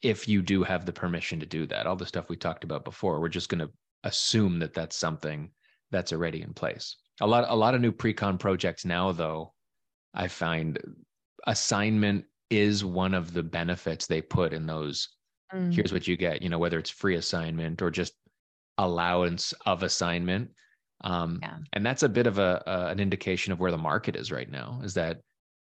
if 0.00 0.26
you 0.26 0.40
do 0.40 0.62
have 0.62 0.86
the 0.86 0.92
permission 0.94 1.38
to 1.40 1.44
do 1.44 1.66
that. 1.66 1.86
All 1.86 1.94
the 1.94 2.06
stuff 2.06 2.30
we 2.30 2.36
talked 2.36 2.64
about 2.64 2.86
before, 2.86 3.20
we're 3.20 3.28
just 3.28 3.50
going 3.50 3.58
to 3.58 3.70
assume 4.04 4.58
that 4.60 4.72
that's 4.72 4.96
something 4.96 5.50
that's 5.90 6.14
already 6.14 6.40
in 6.40 6.54
place. 6.54 6.96
A 7.20 7.26
lot 7.26 7.44
a 7.46 7.54
lot 7.54 7.74
of 7.74 7.82
new 7.82 7.92
pre-con 7.92 8.38
projects 8.38 8.86
now 8.86 9.12
though, 9.12 9.52
I 10.14 10.28
find 10.28 10.78
assignment 11.46 12.24
is 12.48 12.86
one 12.86 13.12
of 13.12 13.34
the 13.34 13.42
benefits 13.42 14.06
they 14.06 14.22
put 14.22 14.54
in 14.54 14.64
those 14.64 15.10
mm. 15.54 15.70
here's 15.74 15.92
what 15.92 16.08
you 16.08 16.16
get, 16.16 16.40
you 16.40 16.48
know, 16.48 16.58
whether 16.58 16.78
it's 16.78 16.88
free 16.88 17.16
assignment 17.16 17.82
or 17.82 17.90
just 17.90 18.14
allowance 18.78 19.52
of 19.66 19.82
assignment. 19.82 20.52
Um, 21.04 21.40
yeah. 21.42 21.56
and 21.72 21.84
that's 21.84 22.02
a 22.02 22.08
bit 22.08 22.26
of 22.26 22.38
a, 22.38 22.62
a 22.66 22.86
an 22.86 23.00
indication 23.00 23.52
of 23.52 23.60
where 23.60 23.70
the 23.70 23.78
market 23.78 24.16
is 24.16 24.30
right 24.30 24.50
now 24.50 24.80
is 24.84 24.94
that 24.94 25.20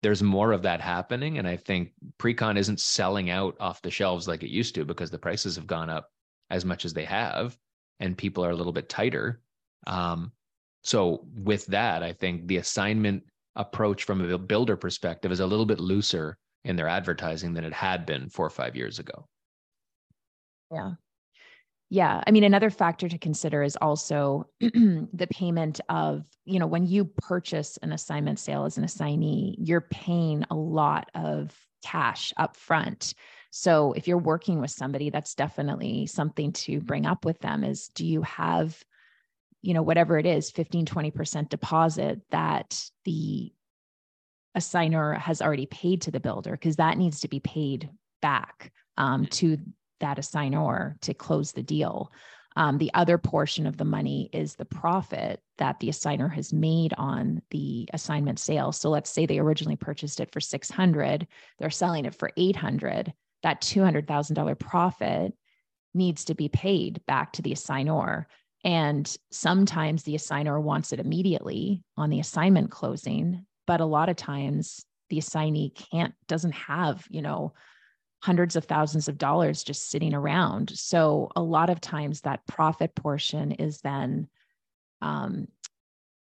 there's 0.03 0.23
more 0.23 0.53
of 0.53 0.63
that 0.63 0.81
happening. 0.81 1.39
And 1.39 1.49
I 1.49 1.57
think 1.57 1.93
Precon 2.19 2.59
isn't 2.59 2.81
selling 2.81 3.31
out 3.31 3.57
off 3.59 3.83
the 3.83 3.91
shelves 3.91 4.29
like 4.29 4.43
it 4.43 4.51
used 4.51 4.75
to 4.75 4.85
because 4.85 5.11
the 5.11 5.19
prices 5.19 5.57
have 5.57 5.67
gone 5.67 5.91
up 5.91 6.11
as 6.51 6.65
much 6.65 6.85
as 6.85 6.93
they 6.93 7.07
have 7.07 7.57
and 8.01 8.17
people 8.17 8.45
are 8.45 8.51
a 8.51 8.57
little 8.57 8.73
bit 8.73 8.89
tighter. 8.89 9.41
Um, 9.87 10.33
so 10.83 11.27
with 11.35 11.67
that, 11.67 12.03
I 12.03 12.13
think 12.13 12.47
the 12.47 12.59
assignment 12.59 13.25
approach 13.57 14.05
from 14.05 14.21
a 14.21 14.39
builder 14.39 14.77
perspective 14.77 15.33
is 15.33 15.41
a 15.41 15.47
little 15.47 15.67
bit 15.67 15.81
looser 15.81 16.37
in 16.65 16.77
their 16.77 16.89
advertising 16.89 17.55
than 17.55 17.65
it 17.65 17.73
had 17.73 18.05
been 18.05 18.29
four 18.29 18.47
or 18.47 18.51
five 18.51 18.77
years 18.77 18.99
ago. 18.99 19.27
Yeah. 20.71 20.93
Yeah. 21.95 22.25
I 22.27 22.33
mean, 22.33 22.43
another 22.43 22.71
factor 22.71 23.09
to 23.09 23.19
consider 23.19 23.63
is 23.63 23.77
also 23.77 24.49
the 24.61 25.29
payment 25.31 25.81
of, 25.89 26.25
you 26.45 26.59
know, 26.59 26.67
when 26.67 26.89
you 26.89 27.05
purchase 27.05 27.77
an 27.83 27.93
assignment 27.93 28.41
sale 28.41 28.65
as 28.65 28.77
an 28.77 28.83
assignee, 28.83 29.55
you're 29.61 29.81
paying 29.81 30.45
a 30.51 30.57
lot 30.57 31.09
of 31.15 31.57
cash 31.85 32.33
up 32.37 32.57
front. 32.57 33.15
So 33.53 33.93
if 33.93 34.09
you're 34.09 34.19
working 34.19 34.61
with 34.61 34.73
somebody, 34.73 35.09
that's 35.11 35.37
definitely 35.37 36.07
something 36.07 36.51
to 36.55 36.81
bring 36.81 37.07
up 37.07 37.25
with 37.25 37.39
them 37.39 37.63
is 37.63 37.87
do 37.95 38.05
you 38.05 38.23
have, 38.23 38.83
you 39.63 39.73
know, 39.73 39.83
whatever 39.83 40.19
it 40.19 40.27
is, 40.27 40.51
15, 40.51 40.87
20% 40.87 41.49
deposit 41.49 42.23
that 42.33 42.91
the 43.05 43.53
assigner 44.59 45.17
has 45.17 45.41
already 45.41 45.67
paid 45.67 46.03
to 46.03 46.11
the 46.11 46.19
builder? 46.19 46.51
Because 46.51 46.75
that 46.75 46.99
needs 46.99 47.21
to 47.21 47.29
be 47.29 47.39
paid 47.39 47.89
back 48.21 48.73
um, 48.97 49.27
to 49.27 49.59
that 50.05 50.19
assignor 50.19 51.01
to 51.01 51.15
close 51.15 51.53
the 51.53 51.63
deal. 51.63 52.13
Um, 52.57 52.79
the 52.79 52.93
other 52.95 53.19
portion 53.19 53.67
of 53.67 53.79
the 53.79 53.87
money 53.87 54.29
is 54.33 54.55
the 54.55 54.67
profit 54.67 55.41
that 55.59 55.81
the 55.81 55.89
assigner 55.89 56.33
has 56.33 56.53
made 56.53 56.93
on 56.97 57.43
the 57.51 57.89
assignment 57.93 58.39
sale. 58.39 58.71
So 58.71 58.91
let's 58.91 59.11
say 59.11 59.27
they 59.27 59.39
originally 59.39 59.77
purchased 59.77 60.21
it 60.21 60.31
for 60.31 60.41
600, 60.41 61.27
they're 61.59 61.71
selling 61.71 62.05
it 62.05 62.15
for 62.15 62.31
800. 62.37 63.13
That 63.43 63.63
$200,000 63.63 64.59
profit 64.59 65.33
needs 65.95 66.25
to 66.27 66.35
be 66.35 66.49
paid 66.49 67.01
back 67.07 67.33
to 67.33 67.43
the 67.43 67.53
assignor. 67.53 68.27
And 68.63 69.15
sometimes 69.31 70.03
the 70.03 70.15
assignor 70.15 70.63
wants 70.63 70.93
it 70.93 71.01
immediately 71.01 71.83
on 71.97 72.11
the 72.11 72.21
assignment 72.21 72.71
closing, 72.71 73.47
but 73.67 73.81
a 73.81 73.87
lot 73.87 74.09
of 74.09 74.17
times 74.17 74.85
the 75.11 75.19
assignee 75.19 75.71
can't, 75.71 76.15
doesn't 76.29 76.55
have, 76.55 77.05
you 77.11 77.21
know, 77.21 77.53
hundreds 78.25 78.57
of 78.57 78.65
thousands 78.65 79.07
of 79.07 79.19
dollars 79.19 79.63
just 79.63 79.91
sitting 79.91 80.15
around. 80.15 80.71
So 80.71 81.31
a 81.37 81.43
lot 81.43 81.69
of 81.69 81.79
times 81.79 82.23
that 82.23 82.47
profit 82.47 82.95
portion 82.95 83.53
is 83.53 83.83
then 83.83 84.29
um, 85.03 85.47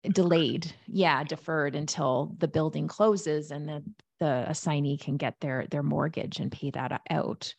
delayed, 0.02 0.72
yeah, 0.86 1.22
deferred 1.22 1.76
until 1.76 2.34
the 2.38 2.48
building 2.48 2.88
closes 2.88 3.50
and 3.50 3.68
then 3.68 3.94
the 4.20 4.46
assignee 4.48 4.96
can 4.96 5.18
get 5.18 5.38
their 5.40 5.66
their 5.70 5.82
mortgage 5.82 6.40
and 6.40 6.50
pay 6.50 6.70
that 6.70 7.02
out. 7.10 7.54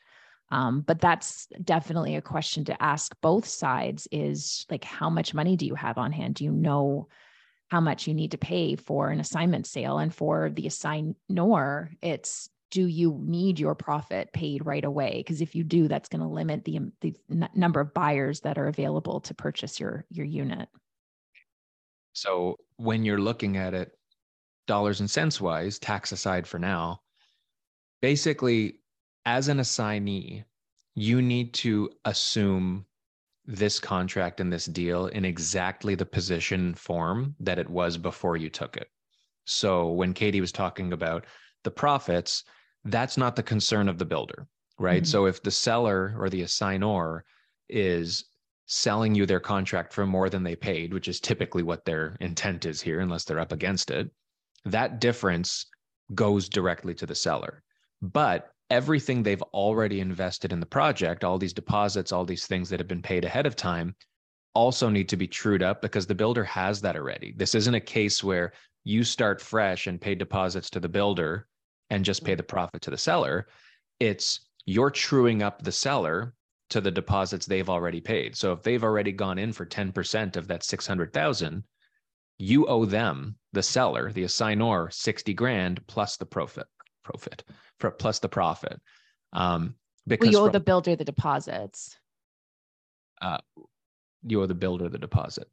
Um, 0.50 0.82
but 0.82 1.00
that's 1.00 1.46
definitely 1.64 2.16
a 2.16 2.22
question 2.22 2.66
to 2.66 2.84
ask 2.84 3.16
both 3.22 3.46
sides 3.46 4.08
is 4.12 4.66
like 4.68 4.84
how 4.84 5.12
much 5.12 5.36
money 5.36 5.58
do 5.58 5.68
you 5.68 5.76
have 5.76 6.00
on 6.00 6.12
hand? 6.12 6.36
Do 6.36 6.44
you 6.44 6.52
know 6.52 7.08
how 7.70 7.82
much 7.82 8.08
you 8.08 8.16
need 8.16 8.32
to 8.32 8.40
pay 8.40 8.78
for 8.78 9.10
an 9.10 9.20
assignment 9.20 9.68
sale? 9.68 10.00
And 10.00 10.12
for 10.12 10.50
the 10.50 10.64
assignor, 10.64 11.90
it's 12.02 12.50
do 12.74 12.88
you 12.88 13.20
need 13.22 13.60
your 13.60 13.76
profit 13.76 14.34
paid 14.34 14.66
right 14.66 14.84
away? 14.84 15.18
Because 15.18 15.42
if 15.42 15.54
you 15.54 15.64
do 15.64 15.88
that's 15.88 16.10
going 16.10 16.24
to 16.24 16.28
limit 16.28 16.66
the, 16.66 16.78
um, 16.78 16.92
the 17.02 17.16
n- 17.30 17.48
number 17.54 17.80
of 17.80 17.94
buyers 17.94 18.40
that 18.40 18.58
are 18.58 18.68
available 18.68 19.22
to 19.22 19.34
purchase 19.36 19.80
your 19.80 20.06
your 20.10 20.26
unit. 20.26 20.68
So 22.14 22.58
when 22.78 23.06
you're 23.06 23.22
looking 23.22 23.58
at 23.58 23.76
it 23.76 23.92
dollars 24.66 25.02
and 25.02 25.10
cents 25.10 25.40
wise 25.40 25.78
tax 25.78 26.12
aside 26.14 26.48
for 26.48 26.58
now 26.58 27.02
basically 28.02 28.80
as 29.26 29.50
an 29.50 29.60
assignee 29.60 30.44
you 30.96 31.22
need 31.22 31.54
to 31.54 31.92
assume 32.06 32.86
this 33.46 33.80
contract 33.80 34.40
and 34.40 34.52
this 34.52 34.66
deal 34.66 35.08
in 35.08 35.26
exactly 35.26 35.96
the 35.96 36.06
position 36.06 36.74
form 36.74 37.36
that 37.40 37.60
it 37.60 37.70
was 37.70 37.98
before 37.98 38.38
you 38.38 38.50
took 38.50 38.78
it. 38.78 38.88
So 39.46 39.92
when 39.92 40.14
katie 40.14 40.42
was 40.42 40.54
talking 40.54 40.94
about 40.94 41.26
the 41.64 41.72
profits 41.72 42.46
that's 42.86 43.18
not 43.18 43.36
the 43.36 43.44
concern 43.44 43.88
of 43.88 43.98
the 43.98 44.06
builder, 44.06 44.48
right? 44.80 45.04
Mm-hmm. 45.04 45.10
So 45.10 45.26
if 45.26 45.42
the 45.42 45.52
seller 45.52 46.16
or 46.18 46.30
the 46.30 46.42
assignor 46.42 47.22
is 47.70 48.26
selling 48.66 49.14
you 49.16 49.26
their 49.26 49.40
contract 49.40 49.94
for 49.94 50.06
more 50.06 50.30
than 50.30 50.44
they 50.44 50.56
paid, 50.56 50.94
which 50.94 51.08
is 51.08 51.20
typically 51.20 51.64
what 51.64 51.86
their 51.86 52.16
intent 52.20 52.66
is 52.66 52.82
here, 52.82 53.00
unless 53.00 53.24
they're 53.24 53.40
up 53.40 53.52
against 53.52 53.92
it, 53.92 54.10
that 54.66 55.00
difference 55.00 55.66
goes 56.14 56.50
directly 56.50 56.94
to 56.96 57.06
the 57.06 57.16
seller. 57.16 57.64
But 58.02 58.52
everything 58.70 59.22
they've 59.24 59.42
already 59.42 60.00
invested 60.00 60.52
in 60.52 60.60
the 60.60 60.66
project, 60.66 61.24
all 61.24 61.38
these 61.38 61.54
deposits, 61.54 62.12
all 62.12 62.26
these 62.26 62.48
things 62.48 62.70
that 62.70 62.80
have 62.80 62.88
been 62.88 63.02
paid 63.02 63.26
ahead 63.26 63.46
of 63.46 63.56
time, 63.56 63.96
also 64.56 64.90
need 64.90 65.10
to 65.10 65.18
be 65.18 65.28
trued 65.28 65.64
up 65.64 65.82
because 65.82 66.06
the 66.06 66.16
builder 66.16 66.44
has 66.44 66.82
that 66.82 66.96
already. 66.96 67.34
This 67.36 67.56
isn't 67.56 67.76
a 67.76 67.80
case 67.80 68.24
where 68.24 68.54
you 68.84 69.04
start 69.04 69.42
fresh 69.42 69.88
and 69.88 70.00
pay 70.00 70.16
deposits 70.16 70.70
to 70.72 70.80
the 70.80 70.90
builder 70.90 71.48
and 71.94 72.04
just 72.04 72.24
pay 72.24 72.34
the 72.34 72.42
profit 72.42 72.82
to 72.82 72.90
the 72.90 72.98
seller. 72.98 73.48
It's 74.00 74.48
you're 74.66 74.90
truing 74.90 75.44
up 75.44 75.62
the 75.62 75.72
seller 75.72 76.34
to 76.72 76.82
the 76.82 76.90
deposits 76.90 77.46
they've 77.46 77.70
already 77.70 78.02
paid. 78.02 78.36
So 78.36 78.52
if 78.52 78.64
they've 78.64 78.84
already 78.84 79.12
gone 79.12 79.38
in 79.38 79.54
for 79.54 79.64
10% 79.64 80.36
of 80.36 80.48
that 80.48 80.64
600,000, 80.64 81.64
you 82.40 82.66
owe 82.66 82.86
them, 82.86 83.36
the 83.52 83.62
seller, 83.62 84.12
the 84.12 84.24
assignor, 84.24 84.92
60 84.92 85.36
grand 85.36 85.86
plus 85.86 86.18
the 86.18 86.26
profit, 86.26 86.66
profit, 87.04 87.44
for, 87.78 87.92
plus 87.92 88.18
the 88.18 88.30
profit. 88.30 88.82
Um, 89.32 89.76
because 90.08 90.32
you 90.32 90.40
owe 90.40 90.46
from, 90.46 90.54
the 90.54 90.60
builder 90.62 90.96
the 90.96 91.06
deposits. 91.06 91.96
Uh, 93.22 93.38
you 94.26 94.42
owe 94.42 94.48
the 94.48 94.56
builder 94.56 94.90
the 94.90 94.98
deposit. 94.98 95.48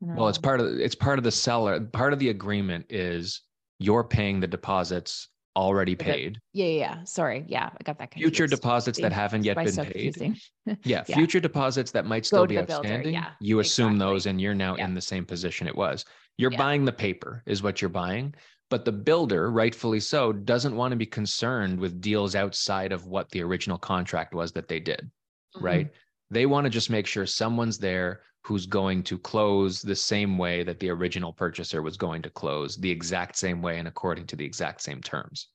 Well, 0.00 0.28
it's 0.28 0.38
part 0.38 0.60
of 0.60 0.66
it's 0.78 0.94
part 0.94 1.18
of 1.18 1.24
the 1.24 1.30
seller. 1.30 1.80
Part 1.80 2.12
of 2.12 2.18
the 2.18 2.28
agreement 2.28 2.86
is 2.90 3.40
you're 3.78 4.04
paying 4.04 4.40
the 4.40 4.46
deposits 4.46 5.28
already 5.56 5.96
paid. 5.96 6.40
Yeah, 6.52 6.66
yeah, 6.66 6.78
yeah. 6.78 7.04
Sorry. 7.04 7.44
Yeah, 7.48 7.70
I 7.72 7.82
got 7.82 7.98
that. 7.98 8.12
Confused. 8.12 8.36
Future 8.36 8.46
deposits 8.46 9.00
that 9.00 9.12
haven't 9.12 9.44
yet 9.44 9.56
been 9.56 9.72
so 9.72 9.84
paid. 9.84 10.16
yeah, 10.66 10.74
yeah, 10.84 11.02
future 11.02 11.40
deposits 11.40 11.90
that 11.90 12.06
might 12.06 12.24
still 12.24 12.46
be 12.46 12.58
outstanding. 12.58 13.12
Yeah, 13.14 13.30
you 13.40 13.58
assume 13.58 13.94
exactly. 13.94 14.14
those 14.14 14.26
and 14.26 14.40
you're 14.40 14.54
now 14.54 14.76
in 14.76 14.94
the 14.94 15.00
same 15.00 15.24
position 15.24 15.66
it 15.66 15.76
was. 15.76 16.04
You're 16.36 16.52
buying 16.52 16.84
the 16.84 16.92
paper 16.92 17.42
is 17.46 17.62
what 17.62 17.82
you're 17.82 17.88
buying. 17.88 18.34
But 18.70 18.84
the 18.84 18.92
builder, 18.92 19.50
rightfully 19.50 19.98
so, 19.98 20.32
doesn't 20.32 20.76
want 20.76 20.92
to 20.92 20.96
be 20.96 21.06
concerned 21.06 21.80
with 21.80 22.00
deals 22.00 22.34
outside 22.34 22.92
of 22.92 23.06
what 23.06 23.30
the 23.30 23.42
original 23.42 23.78
contract 23.78 24.34
was 24.34 24.52
that 24.52 24.68
they 24.68 24.78
did, 24.78 25.10
mm-hmm. 25.56 25.64
right? 25.64 25.90
They 26.30 26.44
want 26.44 26.64
to 26.64 26.70
just 26.70 26.90
make 26.90 27.06
sure 27.06 27.24
someone's 27.24 27.78
there 27.78 28.20
who's 28.48 28.64
going 28.64 29.02
to 29.02 29.18
close 29.18 29.82
the 29.82 29.94
same 29.94 30.38
way 30.38 30.62
that 30.62 30.80
the 30.80 30.88
original 30.88 31.34
purchaser 31.34 31.82
was 31.82 31.98
going 31.98 32.22
to 32.22 32.30
close, 32.30 32.76
the 32.76 32.90
exact 32.90 33.36
same 33.36 33.60
way 33.60 33.78
and 33.78 33.86
according 33.86 34.26
to 34.26 34.36
the 34.36 34.44
exact 34.44 34.80
same 34.80 35.02
terms. 35.02 35.48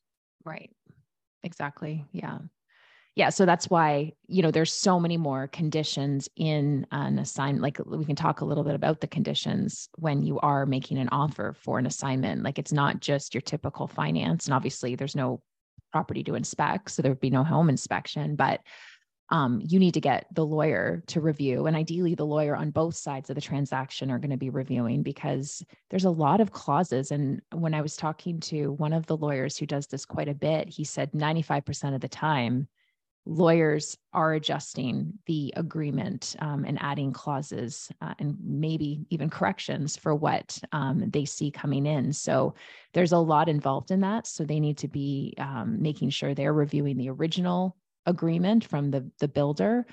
Right. 0.46 0.70
Exactly. 1.42 2.06
Yeah. 2.12 2.38
Yeah. 3.16 3.30
So 3.30 3.48
that's 3.48 3.68
why, 3.68 4.14
you 4.28 4.44
know, 4.44 4.52
there's 4.52 4.72
so 4.72 5.00
many 5.00 5.18
more 5.18 5.48
conditions 5.48 6.30
in 6.36 6.86
an 6.92 7.18
assignment. 7.18 7.64
Like 7.64 7.80
we 7.84 8.06
can 8.06 8.16
talk 8.16 8.42
a 8.42 8.46
little 8.46 8.64
bit 8.64 8.76
about 8.76 9.02
the 9.02 9.08
conditions 9.08 9.90
when 9.98 10.22
you 10.22 10.40
are 10.42 10.68
making 10.68 11.00
an 11.00 11.10
offer 11.10 11.56
for 11.60 11.80
an 11.80 11.88
assignment. 11.88 12.44
Like 12.44 12.60
it's 12.60 12.72
not 12.72 13.00
just 13.00 13.34
your 13.34 13.42
typical 13.42 13.88
finance. 13.88 14.46
And 14.46 14.54
obviously 14.54 14.96
there's 14.96 15.16
no 15.16 15.42
property 15.92 16.24
to 16.26 16.36
inspect. 16.36 16.92
So 16.92 17.02
there 17.02 17.12
would 17.12 17.20
be 17.20 17.32
no 17.32 17.44
home 17.44 17.70
inspection, 17.70 18.36
but 18.36 18.62
um, 19.34 19.64
you 19.68 19.80
need 19.80 19.96
to 19.96 20.00
get 20.00 20.28
the 20.32 20.46
lawyer 20.46 21.02
to 21.08 21.20
review. 21.20 21.66
And 21.66 21.76
ideally, 21.76 22.14
the 22.14 22.24
lawyer 22.24 22.56
on 22.56 22.70
both 22.70 22.96
sides 22.96 23.32
of 23.32 23.36
the 23.36 23.42
transaction 23.42 24.12
are 24.12 24.20
going 24.20 24.30
to 24.30 24.38
be 24.38 24.52
reviewing 24.52 25.02
because 25.02 25.66
there's 25.90 26.06
a 26.06 26.12
lot 26.12 26.40
of 26.40 26.52
clauses. 26.52 27.10
And 27.10 27.42
when 27.52 27.74
I 27.74 27.82
was 27.82 27.96
talking 27.96 28.40
to 28.42 28.74
one 28.74 28.94
of 28.94 29.08
the 29.08 29.18
lawyers 29.18 29.58
who 29.58 29.66
does 29.66 29.88
this 29.88 30.06
quite 30.06 30.30
a 30.30 30.36
bit, 30.36 30.70
he 30.70 30.84
said 30.84 31.14
95% 31.14 31.96
of 31.96 32.02
the 32.02 32.08
time, 32.08 32.68
lawyers 33.26 33.98
are 34.14 34.36
adjusting 34.36 35.14
the 35.26 35.52
agreement 35.56 36.36
um, 36.38 36.64
and 36.64 36.78
adding 36.80 37.12
clauses 37.12 37.90
uh, 38.02 38.14
and 38.20 38.38
maybe 38.40 39.04
even 39.10 39.32
corrections 39.32 39.98
for 39.98 40.14
what 40.14 40.60
um, 40.74 41.10
they 41.10 41.26
see 41.26 41.50
coming 41.50 41.88
in. 41.88 42.14
So 42.14 42.54
there's 42.94 43.14
a 43.14 43.18
lot 43.18 43.50
involved 43.50 43.90
in 43.90 44.02
that. 44.02 44.28
So 44.28 44.44
they 44.44 44.60
need 44.60 44.78
to 44.78 44.88
be 44.88 45.34
um, 45.40 45.82
making 45.82 46.12
sure 46.12 46.36
they're 46.36 46.54
reviewing 46.54 46.98
the 46.98 47.10
original 47.10 47.76
agreement 48.06 48.66
from 48.66 48.92
the 48.92 49.10
the 49.20 49.28
builder 49.28 49.86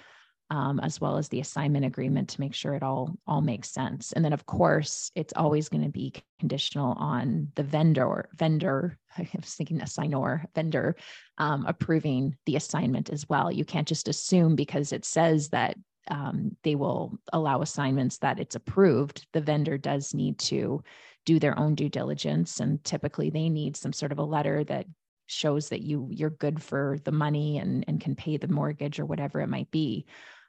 um, 0.51 0.81
as 0.81 1.01
well 1.01 1.17
as 1.17 1.29
the 1.29 1.41
assignment 1.41 1.85
agreement 1.85 2.29
to 2.31 2.41
make 2.41 2.55
sure 2.55 2.75
it 2.75 2.83
all 2.83 3.15
all 3.27 3.41
makes 3.41 3.71
sense. 3.71 4.13
And 4.13 4.25
then 4.25 4.33
of 4.33 4.47
course 4.47 5.11
it's 5.15 5.33
always 5.37 5.69
going 5.69 5.85
to 5.85 5.91
be 5.91 6.13
conditional 6.41 6.93
on 6.95 7.49
the 7.55 7.63
vendor 7.63 8.29
vendor 8.35 8.99
i 9.19 9.29
was 9.37 9.55
thinking 9.55 9.81
assignor 9.81 10.45
vendor 10.55 10.97
um, 11.39 11.65
approving 11.67 12.37
the 12.47 12.57
assignment 12.57 13.11
as 13.11 13.29
well. 13.29 13.51
You 13.51 13.65
can't 13.65 13.89
just 13.89 14.09
assume 14.09 14.57
because 14.57 14.93
it 14.93 15.05
says 15.05 15.51
that 15.51 15.77
um, 16.11 16.57
they 16.65 16.75
will 16.75 17.19
allow 17.33 17.63
assignments 17.63 18.19
that 18.19 18.41
it's 18.41 18.57
approved. 18.57 19.27
The 19.33 19.41
vendor 19.41 19.79
does 19.79 20.13
need 20.15 20.39
to 20.41 20.83
do 21.27 21.39
their 21.39 21.57
own 21.59 21.75
due 21.75 21.89
diligence 21.89 22.61
and 22.61 22.83
typically 22.83 23.31
they 23.31 23.49
need 23.49 23.77
some 23.77 23.93
sort 23.93 24.11
of 24.11 24.19
a 24.19 24.25
letter 24.25 24.65
that 24.65 24.87
shows 25.31 25.69
that 25.69 25.83
you 25.83 26.09
you're 26.11 26.31
good 26.31 26.63
for 26.63 26.99
the 27.05 27.13
money 27.13 27.59
and 27.59 27.85
and 27.89 28.01
can 28.01 28.15
pay 28.15 28.37
the 28.37 28.49
mortgage 28.49 28.99
or 28.99 29.07
whatever 29.07 29.41
it 29.41 29.49
might 29.49 29.71
be. 29.71 30.07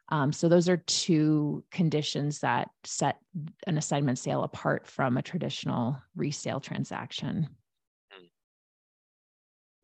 Um, 0.09 0.33
so 0.33 0.49
those 0.49 0.67
are 0.67 0.77
two 0.77 1.63
conditions 1.71 2.39
that 2.39 2.69
set 2.83 3.19
an 3.65 3.77
assignment 3.77 4.19
sale 4.19 4.43
apart 4.43 4.85
from 4.85 5.15
a 5.17 5.21
traditional 5.21 6.01
resale 6.15 6.59
transaction. 6.59 7.47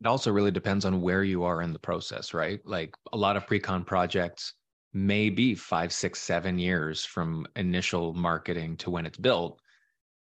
It 0.00 0.06
also 0.06 0.30
really 0.30 0.50
depends 0.50 0.84
on 0.84 1.00
where 1.00 1.24
you 1.24 1.42
are 1.44 1.62
in 1.62 1.72
the 1.72 1.78
process 1.78 2.34
right? 2.34 2.60
Like 2.64 2.94
a 3.12 3.16
lot 3.16 3.36
of 3.36 3.46
pre-con 3.46 3.84
projects 3.84 4.54
may 4.92 5.30
be 5.30 5.54
five 5.54 5.92
six 5.92 6.20
seven 6.20 6.58
years 6.58 7.04
from 7.04 7.46
initial 7.56 8.14
marketing 8.14 8.76
to 8.78 8.90
when 8.90 9.06
it's 9.06 9.18
built. 9.18 9.60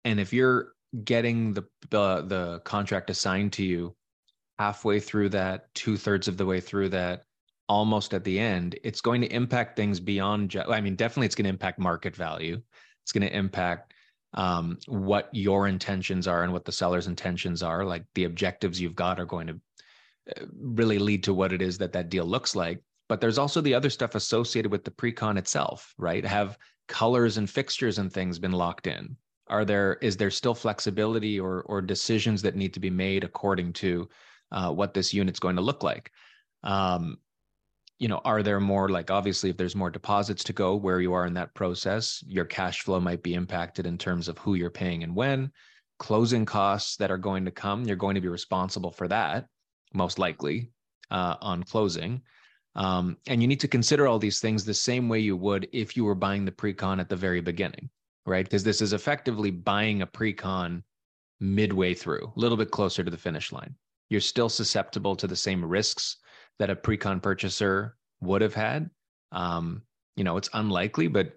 And 0.05 0.21
if 0.21 0.33
you're 0.33 0.73
getting 1.05 1.53
the 1.53 1.65
the, 1.91 2.23
the 2.23 2.61
contract 2.61 3.11
assigned 3.11 3.53
to 3.55 3.65
you 3.65 3.97
halfway 4.59 5.01
through 5.01 5.31
that, 5.31 5.73
two 5.75 5.97
thirds 5.97 6.29
of 6.29 6.37
the 6.37 6.47
way 6.47 6.61
through 6.61 6.91
that, 6.91 7.25
almost 7.69 8.15
at 8.15 8.25
the 8.25 8.39
end, 8.39 8.79
it's 8.85 9.01
going 9.01 9.21
to 9.21 9.33
impact 9.33 9.77
things 9.77 10.01
beyond. 10.01 10.51
Ju- 10.51 10.63
I 10.69 10.81
mean, 10.81 10.97
definitely, 10.97 11.27
it's 11.27 11.35
going 11.35 11.45
to 11.45 11.51
impact 11.51 11.79
market 11.79 12.15
value. 12.15 12.61
It's 13.03 13.13
going 13.13 13.27
to 13.27 13.37
impact 13.37 13.95
um, 14.35 14.79
what 14.87 15.29
your 15.33 15.67
intentions 15.67 16.27
are 16.27 16.45
and 16.45 16.53
what 16.53 16.65
the 16.65 16.73
seller's 16.73 17.07
intentions 17.07 17.63
are. 17.63 17.85
Like 17.85 18.05
the 18.15 18.25
objectives 18.25 18.81
you've 18.81 18.95
got 18.95 19.19
are 19.19 19.27
going 19.27 19.47
to 19.49 19.61
uh, 20.37 20.47
really 20.59 20.99
lead 20.99 21.25
to 21.25 21.35
what 21.35 21.53
it 21.53 21.63
is 21.63 21.79
that 21.79 21.93
that 21.93 22.09
deal 22.09 22.25
looks 22.25 22.55
like. 22.55 22.83
But 23.09 23.21
there's 23.21 23.39
also 23.39 23.61
the 23.61 23.75
other 23.75 23.91
stuff 23.91 24.15
associated 24.15 24.73
with 24.73 24.85
the 24.85 24.91
pre-con 24.91 25.37
itself, 25.37 25.95
right? 25.97 26.25
Have 26.25 26.59
colors 26.89 27.37
and 27.37 27.49
fixtures 27.49 27.99
and 27.99 28.13
things 28.13 28.39
been 28.39 28.53
locked 28.53 28.87
in? 28.87 29.17
Are 29.49 29.65
there 29.65 29.95
is 30.03 30.17
there 30.17 30.31
still 30.31 30.55
flexibility 30.55 31.39
or 31.39 31.63
or 31.63 31.81
decisions 31.81 32.43
that 32.43 32.57
need 32.57 32.75
to 32.75 32.81
be 32.81 32.91
made 32.91 33.23
according 33.23 33.75
to 33.75 34.09
uh, 34.53 34.71
what 34.73 34.95
this 34.95 35.13
unit's 35.13 35.41
going 35.41 35.57
to 35.57 35.63
look 35.63 35.83
like. 35.83 36.11
Um, 36.63 37.19
you 37.99 38.09
know, 38.09 38.21
are 38.25 38.43
there 38.43 38.61
more 38.61 38.89
like 38.91 39.11
obviously 39.11 39.51
if 39.51 39.57
there's 39.57 39.77
more 39.77 39.91
deposits 39.91 40.45
to 40.45 40.53
go 40.53 40.77
where 40.77 41.01
you 41.01 41.15
are 41.15 41.27
in 41.27 41.35
that 41.35 41.55
process, 41.55 42.23
your 42.27 42.45
cash 42.45 42.83
flow 42.83 43.01
might 43.01 43.23
be 43.23 43.35
impacted 43.35 43.87
in 43.87 43.97
terms 43.97 44.29
of 44.29 44.37
who 44.39 44.55
you're 44.55 44.71
paying 44.71 45.03
and 45.03 45.15
when. 45.15 45.51
Closing 45.99 46.45
costs 46.45 46.97
that 46.97 47.11
are 47.11 47.17
going 47.17 47.47
to 47.47 47.51
come, 47.51 47.85
you're 47.85 47.97
going 47.97 48.17
to 48.17 48.21
be 48.21 48.29
responsible 48.29 48.91
for 48.91 49.09
that, 49.09 49.47
most 49.95 50.19
likely 50.19 50.71
uh, 51.11 51.37
on 51.41 51.63
closing. 51.63 52.21
Um, 52.75 53.17
and 53.27 53.41
you 53.41 53.49
need 53.49 53.61
to 53.61 53.69
consider 53.69 54.07
all 54.07 54.19
these 54.19 54.41
things 54.41 54.63
the 54.63 54.75
same 54.75 55.09
way 55.09 55.21
you 55.21 55.35
would 55.39 55.67
if 55.73 55.97
you 55.97 56.05
were 56.05 56.15
buying 56.15 56.45
the 56.45 56.53
pre-con 56.53 57.01
at 57.01 57.09
the 57.09 57.17
very 57.17 57.41
beginning, 57.41 57.89
right? 58.27 58.45
Because 58.45 58.63
this 58.63 58.83
is 58.83 58.93
effectively 58.93 59.51
buying 59.51 60.03
a 60.03 60.07
pre-con 60.07 60.85
midway 61.41 61.95
through, 61.95 62.31
a 62.37 62.39
little 62.39 62.59
bit 62.59 62.71
closer 62.71 63.03
to 63.03 63.11
the 63.11 63.17
finish 63.17 63.53
line 63.53 63.75
you're 64.09 64.21
still 64.21 64.49
susceptible 64.49 65.17
to 65.17 65.27
the 65.27 65.37
same 65.37 65.65
risks 65.65 66.17
that 66.59 66.71
a 66.71 66.77
pre-con 66.77 67.21
purchaser 67.21 67.97
would 68.21 68.43
have 68.43 68.55
had. 68.55 68.91
Um, 69.33 69.83
you 70.17 70.25
know, 70.25 70.37
it's 70.37 70.51
unlikely, 70.55 71.09
but 71.09 71.33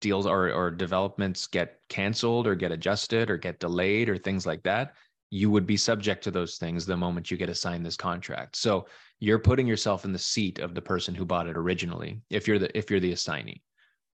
deals 0.00 0.26
or, 0.26 0.50
or 0.50 0.70
developments 0.70 1.46
get 1.46 1.78
canceled 1.88 2.46
or 2.46 2.54
get 2.54 2.72
adjusted 2.72 3.30
or 3.30 3.36
get 3.36 3.60
delayed 3.60 4.08
or 4.08 4.18
things 4.18 4.44
like 4.44 4.62
that. 4.64 4.94
You 5.30 5.50
would 5.50 5.66
be 5.66 5.76
subject 5.76 6.24
to 6.24 6.30
those 6.30 6.56
things 6.56 6.84
the 6.84 6.96
moment 6.96 7.30
you 7.30 7.36
get 7.36 7.48
assigned 7.48 7.86
this 7.86 7.96
contract. 7.96 8.56
So 8.56 8.86
you're 9.20 9.38
putting 9.38 9.66
yourself 9.66 10.04
in 10.04 10.12
the 10.12 10.18
seat 10.18 10.58
of 10.58 10.74
the 10.74 10.82
person 10.82 11.14
who 11.14 11.24
bought 11.24 11.46
it 11.46 11.56
originally. 11.56 12.20
If 12.28 12.46
you're 12.46 12.58
the 12.58 12.76
if 12.76 12.90
you're 12.90 13.00
the 13.00 13.12
assignee. 13.12 13.62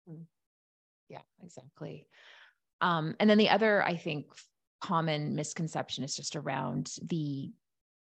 Hmm. 0.06 0.22
Yeah, 1.08 1.22
exactly. 1.42 2.06
Um, 2.80 3.14
and 3.20 3.30
then 3.30 3.38
the 3.38 3.48
other, 3.48 3.82
I 3.82 3.96
think, 3.96 4.26
common 4.86 5.34
misconception 5.34 6.04
is 6.04 6.14
just 6.14 6.36
around 6.36 6.94
the 7.02 7.50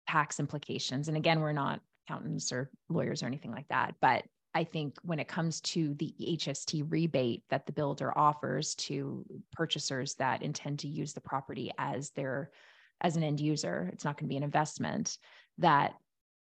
tax 0.08 0.40
implications. 0.40 1.08
And 1.08 1.16
again, 1.16 1.40
we're 1.40 1.52
not 1.52 1.80
accountants 2.06 2.52
or 2.52 2.70
lawyers 2.88 3.22
or 3.22 3.26
anything 3.26 3.52
like 3.52 3.68
that, 3.68 3.94
but 4.00 4.24
I 4.54 4.64
think 4.64 4.96
when 5.02 5.18
it 5.20 5.28
comes 5.28 5.60
to 5.60 5.94
the 5.94 6.14
HST 6.20 6.90
rebate 6.90 7.44
that 7.50 7.66
the 7.66 7.72
builder 7.72 8.16
offers 8.16 8.74
to 8.76 9.26
purchasers 9.52 10.14
that 10.14 10.42
intend 10.42 10.78
to 10.80 10.88
use 10.88 11.12
the 11.12 11.20
property 11.20 11.70
as 11.76 12.10
their 12.10 12.50
as 13.02 13.16
an 13.16 13.22
end 13.22 13.40
user, 13.40 13.90
it's 13.92 14.04
not 14.04 14.16
going 14.16 14.26
to 14.26 14.32
be 14.32 14.36
an 14.36 14.42
investment. 14.42 15.18
That 15.58 15.94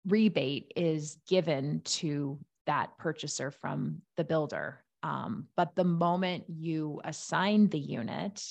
rebate 0.04 0.72
is 0.74 1.16
given 1.28 1.80
to 1.84 2.38
that 2.66 2.98
purchaser 2.98 3.52
from 3.52 4.02
the 4.16 4.24
builder. 4.24 4.84
Um, 5.04 5.46
but 5.56 5.76
the 5.76 5.84
moment 5.84 6.44
you 6.48 7.00
assign 7.04 7.68
the 7.68 7.78
unit, 7.78 8.42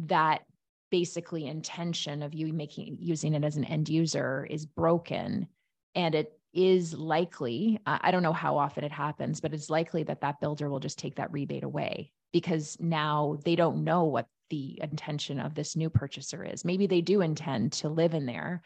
that 0.00 0.42
basically 0.90 1.46
intention 1.46 2.22
of 2.22 2.34
you 2.34 2.52
making 2.52 2.98
using 3.00 3.34
it 3.34 3.44
as 3.44 3.56
an 3.56 3.64
end 3.64 3.88
user 3.88 4.46
is 4.48 4.66
broken. 4.66 5.48
And 5.94 6.14
it 6.14 6.32
is 6.52 6.94
likely 6.94 7.78
i 7.84 8.10
don't 8.10 8.22
know 8.22 8.32
how 8.32 8.56
often 8.56 8.82
it 8.82 8.90
happens 8.90 9.42
but 9.42 9.52
it's 9.52 9.68
likely 9.68 10.04
that 10.04 10.22
that 10.22 10.40
builder 10.40 10.70
will 10.70 10.80
just 10.80 10.98
take 10.98 11.16
that 11.16 11.30
rebate 11.30 11.64
away 11.64 12.10
because 12.32 12.78
now 12.80 13.38
they 13.44 13.56
don't 13.56 13.84
know 13.84 14.04
what 14.04 14.26
the 14.50 14.78
intention 14.82 15.40
of 15.40 15.54
this 15.54 15.76
new 15.76 15.90
purchaser 15.90 16.44
is. 16.44 16.64
Maybe 16.64 16.86
they 16.86 17.00
do 17.00 17.20
intend 17.20 17.72
to 17.72 17.88
live 17.88 18.14
in 18.14 18.26
there 18.26 18.62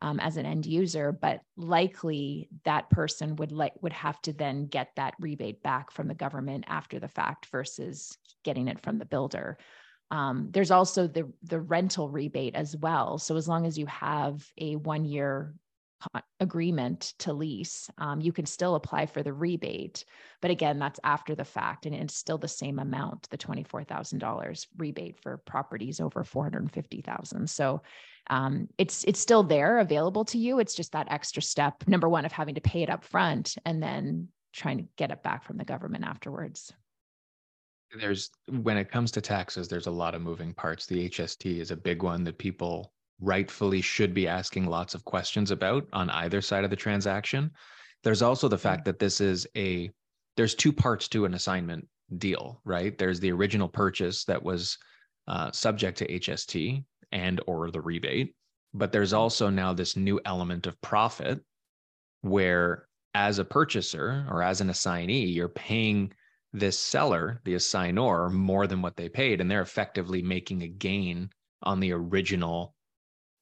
um, 0.00 0.18
as 0.18 0.36
an 0.36 0.46
end 0.46 0.66
user 0.66 1.12
but 1.12 1.40
likely 1.56 2.48
that 2.64 2.90
person 2.90 3.36
would 3.36 3.52
like 3.52 3.72
would 3.80 3.92
have 3.92 4.20
to 4.22 4.32
then 4.32 4.66
get 4.66 4.90
that 4.96 5.14
rebate 5.20 5.62
back 5.62 5.92
from 5.92 6.08
the 6.08 6.14
government 6.14 6.64
after 6.66 6.98
the 6.98 7.08
fact 7.08 7.46
versus 7.46 8.18
getting 8.42 8.66
it 8.66 8.80
from 8.80 8.98
the 8.98 9.04
builder 9.04 9.58
um, 10.12 10.48
there's 10.50 10.70
also 10.70 11.06
the 11.06 11.32
the 11.42 11.58
rental 11.58 12.10
rebate 12.10 12.54
as 12.54 12.76
well. 12.76 13.18
So 13.18 13.36
as 13.36 13.48
long 13.48 13.66
as 13.66 13.78
you 13.78 13.86
have 13.86 14.46
a 14.58 14.76
one 14.76 15.06
year 15.06 15.54
agreement 16.38 17.14
to 17.20 17.32
lease, 17.32 17.88
um, 17.96 18.20
you 18.20 18.32
can 18.32 18.44
still 18.44 18.74
apply 18.74 19.06
for 19.06 19.22
the 19.22 19.32
rebate. 19.32 20.04
But 20.42 20.50
again, 20.50 20.78
that's 20.78 21.00
after 21.02 21.34
the 21.34 21.44
fact, 21.46 21.86
and 21.86 21.94
it's 21.94 22.14
still 22.14 22.36
the 22.36 22.46
same 22.46 22.78
amount, 22.78 23.30
the 23.30 23.38
twenty 23.38 23.64
four 23.64 23.84
thousand 23.84 24.18
dollars 24.18 24.66
rebate 24.76 25.16
for 25.22 25.38
properties 25.38 25.98
over 25.98 26.24
four 26.24 26.44
hundred 26.44 26.70
fifty 26.70 27.00
thousand. 27.00 27.48
So 27.48 27.80
um, 28.28 28.68
it's 28.76 29.04
it's 29.04 29.20
still 29.20 29.42
there, 29.42 29.78
available 29.78 30.26
to 30.26 30.38
you. 30.38 30.58
It's 30.58 30.74
just 30.74 30.92
that 30.92 31.10
extra 31.10 31.40
step, 31.40 31.88
number 31.88 32.08
one, 32.08 32.26
of 32.26 32.32
having 32.32 32.56
to 32.56 32.60
pay 32.60 32.82
it 32.82 32.90
up 32.90 33.02
front, 33.02 33.56
and 33.64 33.82
then 33.82 34.28
trying 34.52 34.76
to 34.76 34.84
get 34.98 35.10
it 35.10 35.22
back 35.22 35.44
from 35.44 35.56
the 35.56 35.64
government 35.64 36.04
afterwards 36.04 36.70
there's 37.98 38.30
when 38.48 38.76
it 38.76 38.90
comes 38.90 39.10
to 39.12 39.20
taxes 39.20 39.68
there's 39.68 39.86
a 39.86 39.90
lot 39.90 40.14
of 40.14 40.22
moving 40.22 40.54
parts. 40.54 40.86
The 40.86 41.08
hst 41.08 41.60
is 41.60 41.70
a 41.70 41.76
big 41.76 42.02
one 42.02 42.24
that 42.24 42.38
people 42.38 42.92
rightfully 43.20 43.80
should 43.80 44.14
be 44.14 44.26
asking 44.26 44.66
lots 44.66 44.94
of 44.94 45.04
questions 45.04 45.50
about 45.50 45.86
on 45.92 46.10
either 46.10 46.40
side 46.40 46.64
of 46.64 46.70
the 46.70 46.76
transaction. 46.76 47.50
There's 48.02 48.22
also 48.22 48.48
the 48.48 48.58
fact 48.58 48.84
that 48.86 48.98
this 48.98 49.20
is 49.20 49.46
a 49.56 49.90
there's 50.36 50.54
two 50.54 50.72
parts 50.72 51.08
to 51.08 51.24
an 51.24 51.34
assignment 51.34 51.86
deal, 52.18 52.60
right? 52.64 52.96
There's 52.96 53.20
the 53.20 53.32
original 53.32 53.68
purchase 53.68 54.24
that 54.24 54.42
was 54.42 54.78
uh, 55.28 55.50
subject 55.52 55.98
to 55.98 56.08
HST 56.08 56.84
and 57.12 57.40
or 57.46 57.70
the 57.70 57.80
rebate, 57.80 58.34
but 58.74 58.92
there's 58.92 59.12
also 59.12 59.50
now 59.50 59.72
this 59.72 59.96
new 59.96 60.20
element 60.24 60.66
of 60.66 60.80
profit 60.80 61.40
where 62.22 62.86
as 63.14 63.38
a 63.38 63.44
purchaser 63.44 64.26
or 64.30 64.42
as 64.42 64.60
an 64.60 64.70
assignee, 64.70 65.26
you're 65.26 65.48
paying 65.48 66.12
this 66.52 66.78
seller, 66.78 67.40
the 67.44 67.54
assignor, 67.54 68.30
more 68.30 68.66
than 68.66 68.82
what 68.82 68.96
they 68.96 69.08
paid, 69.08 69.40
and 69.40 69.50
they're 69.50 69.62
effectively 69.62 70.22
making 70.22 70.62
a 70.62 70.68
gain 70.68 71.30
on 71.62 71.80
the 71.80 71.92
original 71.92 72.74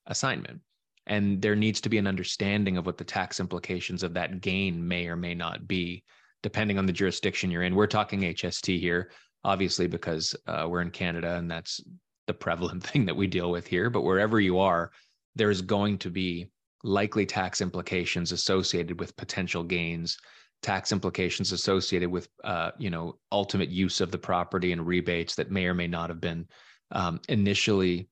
assignment. 0.06 0.60
And 1.06 1.42
there 1.42 1.56
needs 1.56 1.80
to 1.80 1.88
be 1.88 1.98
an 1.98 2.06
understanding 2.06 2.76
of 2.76 2.86
what 2.86 2.98
the 2.98 3.04
tax 3.04 3.40
implications 3.40 4.02
of 4.02 4.14
that 4.14 4.40
gain 4.40 4.86
may 4.86 5.08
or 5.08 5.16
may 5.16 5.34
not 5.34 5.66
be, 5.66 6.04
depending 6.42 6.78
on 6.78 6.86
the 6.86 6.92
jurisdiction 6.92 7.50
you're 7.50 7.62
in. 7.62 7.74
We're 7.74 7.86
talking 7.86 8.20
HST 8.20 8.78
here, 8.78 9.10
obviously, 9.42 9.88
because 9.88 10.36
uh, 10.46 10.66
we're 10.68 10.82
in 10.82 10.90
Canada 10.90 11.36
and 11.36 11.50
that's 11.50 11.80
the 12.26 12.34
prevalent 12.34 12.84
thing 12.86 13.06
that 13.06 13.16
we 13.16 13.26
deal 13.26 13.50
with 13.50 13.66
here. 13.66 13.90
But 13.90 14.02
wherever 14.02 14.38
you 14.38 14.60
are, 14.60 14.92
there's 15.34 15.62
going 15.62 15.98
to 15.98 16.10
be 16.10 16.48
likely 16.84 17.26
tax 17.26 17.60
implications 17.60 18.32
associated 18.32 19.00
with 19.00 19.16
potential 19.16 19.64
gains 19.64 20.16
tax 20.62 20.92
implications 20.92 21.52
associated 21.52 22.10
with 22.10 22.28
uh, 22.44 22.70
you 22.78 22.90
know 22.90 23.16
ultimate 23.32 23.70
use 23.70 24.00
of 24.00 24.10
the 24.10 24.18
property 24.18 24.72
and 24.72 24.86
rebates 24.86 25.34
that 25.34 25.50
may 25.50 25.66
or 25.66 25.74
may 25.74 25.86
not 25.86 26.10
have 26.10 26.20
been 26.20 26.46
um, 26.92 27.20
initially 27.28 28.08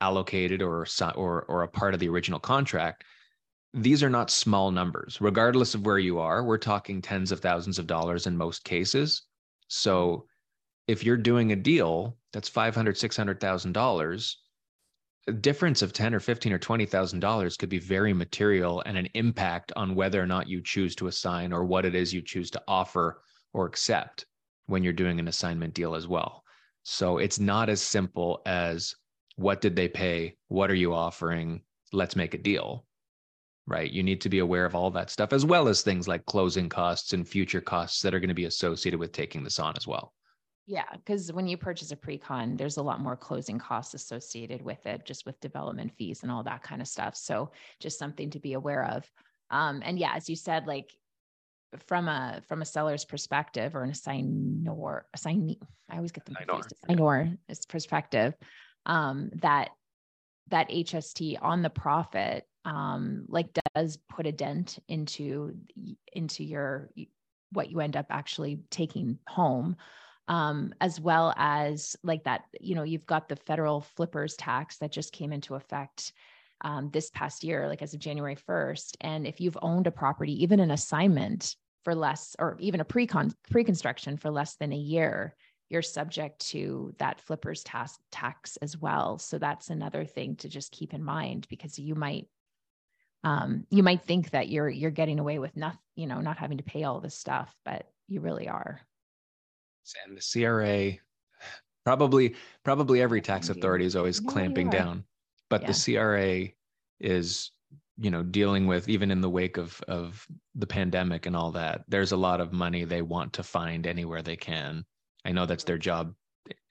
allocated 0.00 0.62
or 0.62 0.86
or 1.16 1.42
or 1.48 1.62
a 1.62 1.68
part 1.68 1.94
of 1.94 2.00
the 2.00 2.08
original 2.08 2.38
contract 2.38 3.04
these 3.74 4.02
are 4.02 4.10
not 4.10 4.30
small 4.30 4.70
numbers. 4.70 5.20
Regardless 5.20 5.74
of 5.74 5.84
where 5.84 5.98
you 5.98 6.18
are 6.18 6.42
we're 6.44 6.58
talking 6.58 7.02
tens 7.02 7.32
of 7.32 7.40
thousands 7.40 7.78
of 7.78 7.86
dollars 7.86 8.26
in 8.26 8.36
most 8.36 8.64
cases. 8.64 9.22
So 9.68 10.26
if 10.86 11.04
you're 11.04 11.16
doing 11.16 11.52
a 11.52 11.56
deal 11.56 12.16
that's 12.32 12.48
500 12.48 12.96
600000 12.96 13.72
dollars 13.72 14.38
difference 15.32 15.82
of 15.82 15.92
10 15.92 16.14
or 16.14 16.20
15 16.20 16.52
or 16.52 16.58
20,000 16.58 17.20
dollars 17.20 17.56
could 17.56 17.68
be 17.68 17.78
very 17.78 18.12
material 18.12 18.82
and 18.86 18.96
an 18.96 19.08
impact 19.14 19.72
on 19.76 19.94
whether 19.94 20.22
or 20.22 20.26
not 20.26 20.48
you 20.48 20.60
choose 20.60 20.94
to 20.96 21.06
assign 21.06 21.52
or 21.52 21.64
what 21.64 21.84
it 21.84 21.94
is 21.94 22.12
you 22.12 22.22
choose 22.22 22.50
to 22.52 22.62
offer 22.68 23.22
or 23.52 23.66
accept 23.66 24.26
when 24.66 24.82
you're 24.82 24.92
doing 24.92 25.18
an 25.18 25.28
assignment 25.28 25.74
deal 25.74 25.94
as 25.94 26.06
well. 26.06 26.44
So 26.82 27.18
it's 27.18 27.38
not 27.38 27.68
as 27.68 27.82
simple 27.82 28.42
as 28.46 28.94
what 29.36 29.60
did 29.60 29.76
they 29.76 29.88
pay? 29.88 30.36
What 30.48 30.70
are 30.70 30.74
you 30.74 30.94
offering? 30.94 31.62
Let's 31.92 32.16
make 32.16 32.34
a 32.34 32.38
deal. 32.38 32.84
Right? 33.66 33.90
You 33.90 34.02
need 34.02 34.20
to 34.22 34.28
be 34.28 34.38
aware 34.38 34.64
of 34.64 34.74
all 34.74 34.90
that 34.92 35.10
stuff 35.10 35.32
as 35.32 35.44
well 35.44 35.68
as 35.68 35.82
things 35.82 36.08
like 36.08 36.24
closing 36.24 36.68
costs 36.68 37.12
and 37.12 37.28
future 37.28 37.60
costs 37.60 38.00
that 38.02 38.14
are 38.14 38.20
going 38.20 38.28
to 38.28 38.34
be 38.34 38.46
associated 38.46 38.98
with 38.98 39.12
taking 39.12 39.44
this 39.44 39.58
on 39.58 39.74
as 39.76 39.86
well. 39.86 40.14
Yeah, 40.68 40.84
because 40.92 41.32
when 41.32 41.46
you 41.46 41.56
purchase 41.56 41.92
a 41.92 41.96
pre-con, 41.96 42.54
there's 42.58 42.76
a 42.76 42.82
lot 42.82 43.00
more 43.00 43.16
closing 43.16 43.58
costs 43.58 43.94
associated 43.94 44.60
with 44.60 44.84
it, 44.84 45.06
just 45.06 45.24
with 45.24 45.40
development 45.40 45.92
fees 45.96 46.22
and 46.22 46.30
all 46.30 46.42
that 46.42 46.62
kind 46.62 46.82
of 46.82 46.86
stuff. 46.86 47.16
So 47.16 47.52
just 47.80 47.98
something 47.98 48.28
to 48.28 48.38
be 48.38 48.52
aware 48.52 48.84
of. 48.84 49.10
Um, 49.50 49.80
and 49.82 49.98
yeah, 49.98 50.12
as 50.14 50.28
you 50.28 50.36
said, 50.36 50.66
like 50.66 50.92
from 51.86 52.06
a 52.06 52.42
from 52.46 52.60
a 52.60 52.66
seller's 52.66 53.06
perspective 53.06 53.74
or 53.74 53.82
an 53.82 53.92
assignor 53.92 55.04
assignee, 55.14 55.58
I 55.88 55.96
always 55.96 56.12
get 56.12 56.26
them 56.26 56.34
confused. 56.34 56.74
Assignor 56.86 57.38
is 57.48 57.64
perspective. 57.64 58.34
Um, 58.84 59.30
that 59.36 59.70
that 60.48 60.68
HST 60.68 61.38
on 61.40 61.62
the 61.62 61.70
profit 61.70 62.44
um, 62.66 63.24
like 63.28 63.58
does 63.74 63.96
put 64.10 64.26
a 64.26 64.32
dent 64.32 64.80
into 64.86 65.54
into 66.12 66.44
your 66.44 66.90
what 67.52 67.70
you 67.70 67.80
end 67.80 67.96
up 67.96 68.08
actually 68.10 68.60
taking 68.70 69.18
home 69.26 69.74
um, 70.28 70.74
as 70.80 71.00
well 71.00 71.32
as 71.36 71.96
like 72.02 72.24
that, 72.24 72.44
you 72.60 72.74
know, 72.74 72.82
you've 72.82 73.06
got 73.06 73.28
the 73.28 73.36
federal 73.36 73.80
flippers 73.80 74.36
tax 74.36 74.76
that 74.78 74.92
just 74.92 75.12
came 75.12 75.32
into 75.32 75.54
effect 75.54 76.12
um, 76.60 76.90
this 76.92 77.10
past 77.10 77.42
year, 77.42 77.66
like 77.66 77.82
as 77.82 77.94
of 77.94 78.00
January 78.00 78.36
1st. 78.36 78.96
And 79.00 79.26
if 79.26 79.40
you've 79.40 79.58
owned 79.62 79.86
a 79.86 79.92
property, 79.92 80.42
even 80.42 80.60
an 80.60 80.70
assignment 80.70 81.56
for 81.84 81.94
less, 81.94 82.36
or 82.38 82.56
even 82.60 82.80
a 82.80 82.84
pre-con 82.84 83.32
pre-construction 83.50 84.16
for 84.16 84.30
less 84.30 84.56
than 84.56 84.72
a 84.72 84.76
year, 84.76 85.34
you're 85.70 85.82
subject 85.82 86.40
to 86.48 86.94
that 86.98 87.20
flippers 87.20 87.62
tax 87.62 87.98
tax 88.10 88.56
as 88.58 88.76
well. 88.76 89.18
So 89.18 89.38
that's 89.38 89.70
another 89.70 90.04
thing 90.04 90.36
to 90.36 90.48
just 90.48 90.72
keep 90.72 90.92
in 90.92 91.04
mind 91.04 91.46
because 91.48 91.78
you 91.78 91.94
might 91.94 92.26
um, 93.24 93.66
you 93.70 93.82
might 93.82 94.02
think 94.04 94.30
that 94.30 94.48
you're 94.48 94.68
you're 94.68 94.90
getting 94.90 95.18
away 95.18 95.38
with 95.38 95.56
nothing, 95.56 95.80
you 95.96 96.06
know, 96.06 96.20
not 96.20 96.38
having 96.38 96.58
to 96.58 96.64
pay 96.64 96.84
all 96.84 97.00
this 97.00 97.16
stuff, 97.16 97.54
but 97.64 97.86
you 98.06 98.20
really 98.20 98.48
are 98.48 98.80
and 100.06 100.16
the 100.16 100.42
CRA 100.42 100.98
probably 101.84 102.34
probably 102.64 103.00
every 103.00 103.20
tax 103.20 103.48
authority 103.48 103.84
is 103.84 103.96
always 103.96 104.20
no, 104.20 104.30
clamping 104.30 104.68
down 104.68 105.04
but 105.48 105.62
yeah. 105.62 105.72
the 105.72 105.94
CRA 105.94 106.48
is 107.00 107.52
you 107.98 108.10
know 108.10 108.22
dealing 108.22 108.66
with 108.66 108.88
even 108.88 109.10
in 109.10 109.20
the 109.20 109.30
wake 109.30 109.56
of 109.56 109.80
of 109.88 110.26
the 110.54 110.66
pandemic 110.66 111.26
and 111.26 111.36
all 111.36 111.50
that 111.50 111.82
there's 111.88 112.12
a 112.12 112.16
lot 112.16 112.40
of 112.40 112.52
money 112.52 112.84
they 112.84 113.02
want 113.02 113.32
to 113.32 113.42
find 113.42 113.86
anywhere 113.86 114.22
they 114.22 114.36
can. 114.36 114.84
I 115.24 115.32
know 115.32 115.46
that's 115.46 115.64
their 115.64 115.78
job 115.78 116.14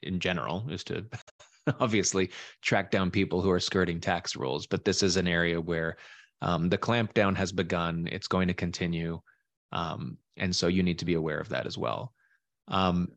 in 0.01 0.19
general 0.19 0.65
is 0.69 0.83
to 0.85 1.05
obviously 1.79 2.31
track 2.61 2.91
down 2.91 3.11
people 3.11 3.41
who 3.41 3.51
are 3.51 3.59
skirting 3.59 3.99
tax 3.99 4.35
rules 4.35 4.65
but 4.67 4.85
this 4.85 5.03
is 5.03 5.17
an 5.17 5.27
area 5.27 5.59
where 5.59 5.97
um, 6.41 6.69
the 6.69 6.77
clampdown 6.77 7.35
has 7.35 7.51
begun. 7.51 8.07
It's 8.11 8.27
going 8.27 8.47
to 8.47 8.53
continue. 8.53 9.19
Um, 9.71 10.17
and 10.37 10.55
so 10.55 10.67
you 10.67 10.83
need 10.83 10.99
to 10.99 11.05
be 11.05 11.15
aware 11.15 11.39
of 11.39 11.49
that 11.49 11.65
as 11.65 11.77
well 11.77 12.13
um, 12.67 13.09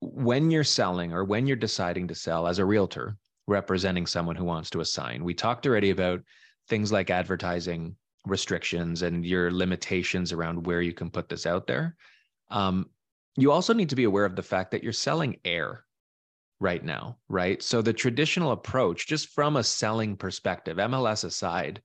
when 0.00 0.50
you're 0.50 0.64
selling 0.64 1.12
or 1.12 1.24
when 1.24 1.46
you're 1.46 1.56
deciding 1.56 2.08
to 2.08 2.14
sell 2.14 2.46
as 2.46 2.58
a 2.58 2.64
realtor 2.64 3.16
representing 3.46 4.06
someone 4.06 4.36
who 4.36 4.44
wants 4.44 4.70
to 4.70 4.80
assign, 4.80 5.24
we 5.24 5.34
talked 5.34 5.66
already 5.66 5.90
about 5.90 6.20
things 6.68 6.92
like 6.92 7.10
advertising 7.10 7.96
restrictions 8.26 9.02
and 9.02 9.24
your 9.24 9.50
limitations 9.50 10.32
around 10.32 10.66
where 10.66 10.82
you 10.82 10.92
can 10.92 11.10
put 11.10 11.28
this 11.28 11.46
out 11.46 11.66
there. 11.66 11.96
Um, 12.50 12.88
you 13.36 13.50
also 13.50 13.74
need 13.74 13.90
to 13.90 13.96
be 13.96 14.04
aware 14.04 14.24
of 14.24 14.36
the 14.36 14.42
fact 14.42 14.70
that 14.70 14.82
you're 14.82 14.92
selling 14.92 15.38
air 15.44 15.84
right 16.60 16.84
now, 16.84 17.18
right? 17.28 17.62
So 17.62 17.82
the 17.82 17.92
traditional 17.92 18.52
approach, 18.52 19.06
just 19.06 19.28
from 19.28 19.56
a 19.56 19.64
selling 19.64 20.16
perspective, 20.16 20.76
MLS 20.78 21.24
aside, 21.24 21.82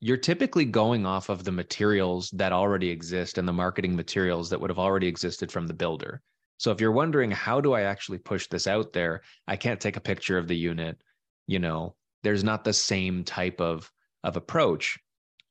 you're 0.00 0.16
typically 0.16 0.64
going 0.64 1.06
off 1.06 1.28
of 1.28 1.44
the 1.44 1.52
materials 1.52 2.30
that 2.30 2.52
already 2.52 2.90
exist 2.90 3.38
and 3.38 3.46
the 3.46 3.52
marketing 3.52 3.96
materials 3.96 4.50
that 4.50 4.60
would 4.60 4.70
have 4.70 4.78
already 4.78 5.06
existed 5.06 5.50
from 5.50 5.66
the 5.66 5.74
builder. 5.74 6.20
So 6.62 6.70
if 6.70 6.80
you're 6.80 6.92
wondering 6.92 7.32
how 7.32 7.60
do 7.60 7.72
I 7.72 7.82
actually 7.82 8.18
push 8.18 8.46
this 8.46 8.68
out 8.68 8.92
there, 8.92 9.22
I 9.48 9.56
can't 9.56 9.80
take 9.80 9.96
a 9.96 10.00
picture 10.00 10.38
of 10.38 10.46
the 10.46 10.56
unit, 10.56 10.96
you 11.48 11.58
know, 11.58 11.96
there's 12.22 12.44
not 12.44 12.62
the 12.62 12.72
same 12.72 13.24
type 13.24 13.60
of 13.60 13.90
of 14.22 14.36
approach. 14.36 14.96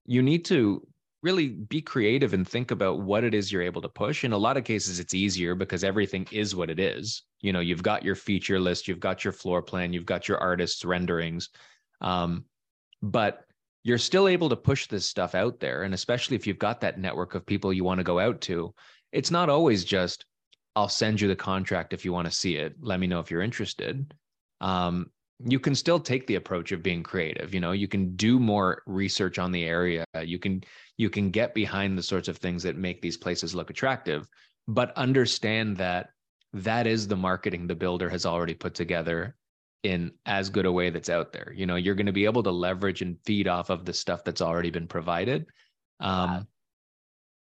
You 0.06 0.22
need 0.22 0.46
to 0.46 0.88
really 1.22 1.50
be 1.50 1.82
creative 1.82 2.34
and 2.34 2.48
think 2.48 2.72
about 2.72 3.02
what 3.02 3.26
it 3.26 3.34
is 3.34 3.52
you're 3.52 3.62
able 3.62 3.82
to 3.82 3.90
push. 3.90 4.24
In 4.24 4.32
a 4.32 4.38
lot 4.38 4.56
of 4.56 4.64
cases 4.64 5.02
it's 5.02 5.14
easier 5.14 5.54
because 5.54 5.84
everything 5.84 6.26
is 6.32 6.56
what 6.56 6.70
it 6.70 6.80
is. 6.80 7.24
You 7.42 7.52
know, 7.52 7.60
you've 7.60 7.84
got 7.84 8.06
your 8.06 8.16
feature 8.16 8.58
list, 8.58 8.88
you've 8.88 9.02
got 9.02 9.26
your 9.26 9.34
floor 9.34 9.62
plan, 9.62 9.92
you've 9.92 10.06
got 10.06 10.30
your 10.30 10.38
artist's 10.38 10.86
renderings. 10.86 11.50
Um, 12.00 12.46
but 13.02 13.44
you're 13.84 13.98
still 13.98 14.30
able 14.30 14.48
to 14.48 14.56
push 14.56 14.88
this 14.88 15.10
stuff 15.10 15.36
out 15.36 15.60
there 15.60 15.84
and 15.84 15.94
especially 15.94 16.38
if 16.38 16.48
you've 16.48 16.58
got 16.58 16.80
that 16.80 17.00
network 17.00 17.36
of 17.36 17.46
people 17.46 17.74
you 17.74 17.84
want 17.84 17.98
to 17.98 18.06
go 18.06 18.18
out 18.18 18.40
to 18.40 18.74
it's 19.12 19.32
not 19.32 19.50
always 19.50 19.84
just 19.84 20.26
I'll 20.76 20.90
send 20.90 21.20
you 21.20 21.28
the 21.28 21.36
contract 21.36 21.94
if 21.94 22.06
you 22.06 22.14
want 22.14 22.28
to 22.28 22.34
see 22.34 22.56
it. 22.56 22.76
Let 22.82 23.00
me 23.00 23.08
know 23.08 23.20
if 23.20 23.30
you're 23.30 23.42
interested. 23.42 24.14
Um, 24.62 25.12
you 25.44 25.60
can 25.60 25.76
still 25.76 26.00
take 26.00 26.28
the 26.28 26.36
approach 26.36 26.72
of 26.72 26.84
being 26.84 27.04
creative. 27.04 27.54
You 27.54 27.60
know, 27.60 27.72
you 27.72 27.88
can 27.88 28.16
do 28.16 28.40
more 28.40 28.84
research 28.86 29.40
on 29.40 29.52
the 29.52 29.64
area. 29.64 30.06
You 30.24 30.40
can 30.40 30.64
you 30.98 31.10
can 31.10 31.32
get 31.32 31.54
behind 31.54 31.98
the 31.98 32.04
sorts 32.04 32.28
of 32.28 32.38
things 32.38 32.64
that 32.64 32.78
make 32.78 33.02
these 33.02 33.18
places 33.18 33.56
look 33.56 33.70
attractive, 33.70 34.28
but 34.68 34.96
understand 34.96 35.78
that 35.78 36.10
that 36.54 36.86
is 36.86 37.08
the 37.08 37.16
marketing 37.16 37.66
the 37.66 37.76
builder 37.76 38.10
has 38.10 38.26
already 38.26 38.54
put 38.54 38.76
together 38.76 39.36
in 39.84 40.12
as 40.26 40.50
good 40.50 40.66
a 40.66 40.72
way 40.72 40.90
that's 40.90 41.10
out 41.10 41.32
there. 41.32 41.54
You 41.56 41.66
know, 41.66 41.76
you're 41.76 41.96
going 41.96 42.06
to 42.06 42.12
be 42.12 42.26
able 42.26 42.44
to 42.44 42.52
leverage 42.52 43.02
and 43.02 43.18
feed 43.26 43.48
off 43.48 43.70
of 43.70 43.86
the 43.86 43.94
stuff 43.94 44.24
that's 44.24 44.42
already 44.42 44.70
been 44.70 44.88
provided. 44.88 45.48
Um, 46.00 46.30
wow. 46.30 46.48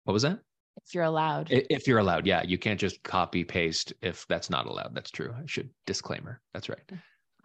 What 0.04 0.12
was 0.14 0.22
that? 0.22 0.38
If 0.76 0.94
you're 0.94 1.04
allowed. 1.04 1.48
If 1.50 1.86
you're 1.86 1.98
allowed 1.98 2.26
yeah. 2.26 2.42
You 2.42 2.58
can't 2.58 2.80
just 2.80 3.02
copy 3.02 3.44
paste 3.44 3.92
if 4.02 4.26
that's 4.28 4.50
not 4.50 4.66
allowed. 4.66 4.94
That's 4.94 5.10
true. 5.10 5.34
I 5.36 5.42
should 5.46 5.70
disclaimer. 5.86 6.40
That's 6.54 6.68
right. 6.68 6.80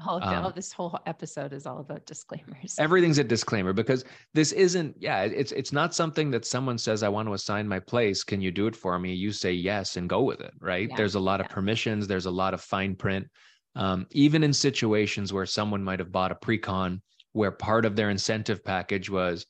All, 0.06 0.24
um, 0.24 0.46
all 0.46 0.52
this 0.52 0.72
whole 0.72 1.00
episode 1.08 1.54
is 1.54 1.66
all 1.66 1.80
about 1.80 2.06
disclaimers. 2.06 2.76
Everything's 2.80 3.18
a 3.18 3.24
disclaimer 3.24 3.74
because 3.74 4.06
this 4.36 4.52
isn't 4.52 4.96
yeah 5.00 5.24
it's 5.24 5.52
it's 5.52 5.74
not 5.74 5.96
something 5.96 6.30
that 6.30 6.46
someone 6.46 6.78
says 6.78 7.02
i 7.02 7.10
want 7.10 7.28
to 7.28 7.34
assign 7.34 7.68
my 7.68 7.80
place. 7.80 8.24
Can 8.24 8.40
you 8.40 8.52
do 8.52 8.68
it 8.68 8.76
for 8.76 9.00
me? 9.00 9.14
You 9.14 9.32
say 9.32 9.54
yes 9.54 9.98
and 9.98 10.08
go 10.08 10.22
with 10.22 10.40
it 10.42 10.54
right? 10.60 10.88
Yeah. 10.90 10.96
there's 10.96 11.16
a 11.16 11.20
lot 11.20 11.40
yeah. 11.40 11.46
of 11.46 11.52
permissions. 11.52 12.08
There's 12.08 12.28
a 12.28 12.32
lot 12.32 12.54
of 12.54 12.62
fine 12.62 12.96
print. 12.96 13.28
Um, 13.76 14.08
even 14.12 14.44
in 14.44 14.54
situations 14.54 15.34
where 15.34 15.46
someone 15.46 15.84
might 15.84 16.00
have 16.00 16.12
bought 16.12 16.32
a 16.32 16.36
pre-con 16.36 17.02
where 17.34 17.52
part 17.52 17.86
of 17.86 17.96
their 17.96 18.10
incentive 18.10 18.64
package 18.64 19.10
was 19.10 19.46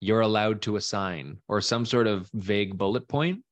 you're 0.00 0.20
allowed 0.20 0.62
to 0.62 0.76
assign 0.76 1.38
or 1.48 1.60
some 1.60 1.84
sort 1.84 2.06
of 2.06 2.30
vague 2.34 2.76
bullet 2.76 3.06
point 3.08 3.42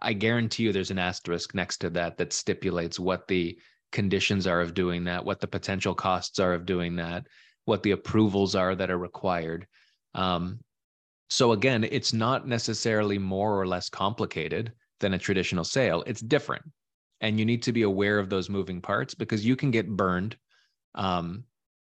I 0.00 0.12
guarantee 0.12 0.64
you 0.64 0.72
there's 0.72 0.90
an 0.90 0.98
asterisk 0.98 1.54
next 1.54 1.78
to 1.78 1.90
that 1.90 2.18
that 2.18 2.32
stipulates 2.32 2.98
what 2.98 3.26
the 3.28 3.58
conditions 3.92 4.46
are 4.46 4.60
of 4.60 4.74
doing 4.74 5.04
that, 5.04 5.24
what 5.24 5.40
the 5.40 5.46
potential 5.46 5.94
costs 5.94 6.38
are 6.38 6.52
of 6.52 6.66
doing 6.66 6.96
that, 6.96 7.26
what 7.64 7.82
the 7.82 7.92
approvals 7.92 8.54
are 8.54 8.74
that 8.74 8.90
are 8.90 8.98
required. 8.98 9.66
Um, 10.14 10.60
so 11.30 11.52
again, 11.52 11.84
it's 11.84 12.12
not 12.12 12.46
necessarily 12.46 13.18
more 13.18 13.58
or 13.58 13.66
less 13.66 13.88
complicated 13.88 14.72
than 15.00 15.14
a 15.14 15.18
traditional 15.18 15.64
sale. 15.64 16.04
It's 16.06 16.20
different, 16.20 16.64
and 17.20 17.38
you 17.38 17.44
need 17.44 17.62
to 17.62 17.72
be 17.72 17.82
aware 17.82 18.18
of 18.18 18.28
those 18.28 18.50
moving 18.50 18.80
parts 18.80 19.14
because 19.14 19.44
you 19.44 19.56
can 19.56 19.70
get 19.70 19.88
burned. 19.88 20.36
Um, 20.94 21.44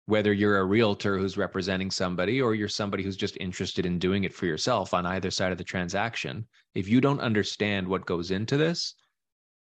whether 0.07 0.33
you're 0.33 0.59
a 0.59 0.64
realtor 0.64 1.19
who's 1.19 1.37
representing 1.37 1.90
somebody 1.90 2.40
or 2.40 2.55
you're 2.55 2.69
somebody 2.69 3.03
who's 3.03 3.17
just 3.17 3.37
interested 3.40 3.87
in 3.87 3.99
doing 3.99 4.25
it 4.25 4.35
for 4.35 4.47
yourself 4.47 4.93
on 4.93 5.07
either 5.07 5.31
side 5.31 5.53
of 5.53 5.59
the 5.59 5.64
transaction 5.64 6.47
if 6.75 6.88
you 6.88 7.01
don't 7.01 7.21
understand 7.21 7.87
what 7.87 8.07
goes 8.07 8.31
into 8.31 8.57
this 8.57 8.95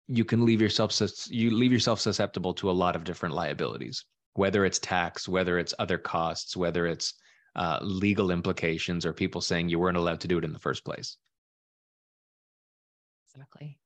you 0.09 0.25
can 0.25 0.44
leave 0.44 0.61
yourself 0.61 0.92
you 1.29 1.51
leave 1.51 1.72
yourself 1.72 2.01
susceptible 2.01 2.55
to 2.55 2.70
a 2.70 2.72
lot 2.72 2.94
of 2.94 3.05
different 3.05 3.35
liabilities 3.35 4.05
whether 4.35 4.64
it's 4.64 4.79
tax 4.79 5.29
whether 5.29 5.59
it's 5.59 5.75
other 5.79 5.99
costs 5.99 6.57
whether 6.57 6.87
it's 6.87 7.14
uh, 7.57 7.79
legal 7.81 8.31
implications 8.31 9.07
or 9.07 9.12
people 9.14 9.40
saying 9.40 9.68
you 9.68 9.79
weren't 9.79 9.96
allowed 9.96 10.20
to 10.20 10.29
do 10.29 10.37
it 10.37 10.44
in 10.44 10.53
the 10.53 10.59
first 10.59 10.85
place. 10.85 11.16
Exactly 13.35 13.79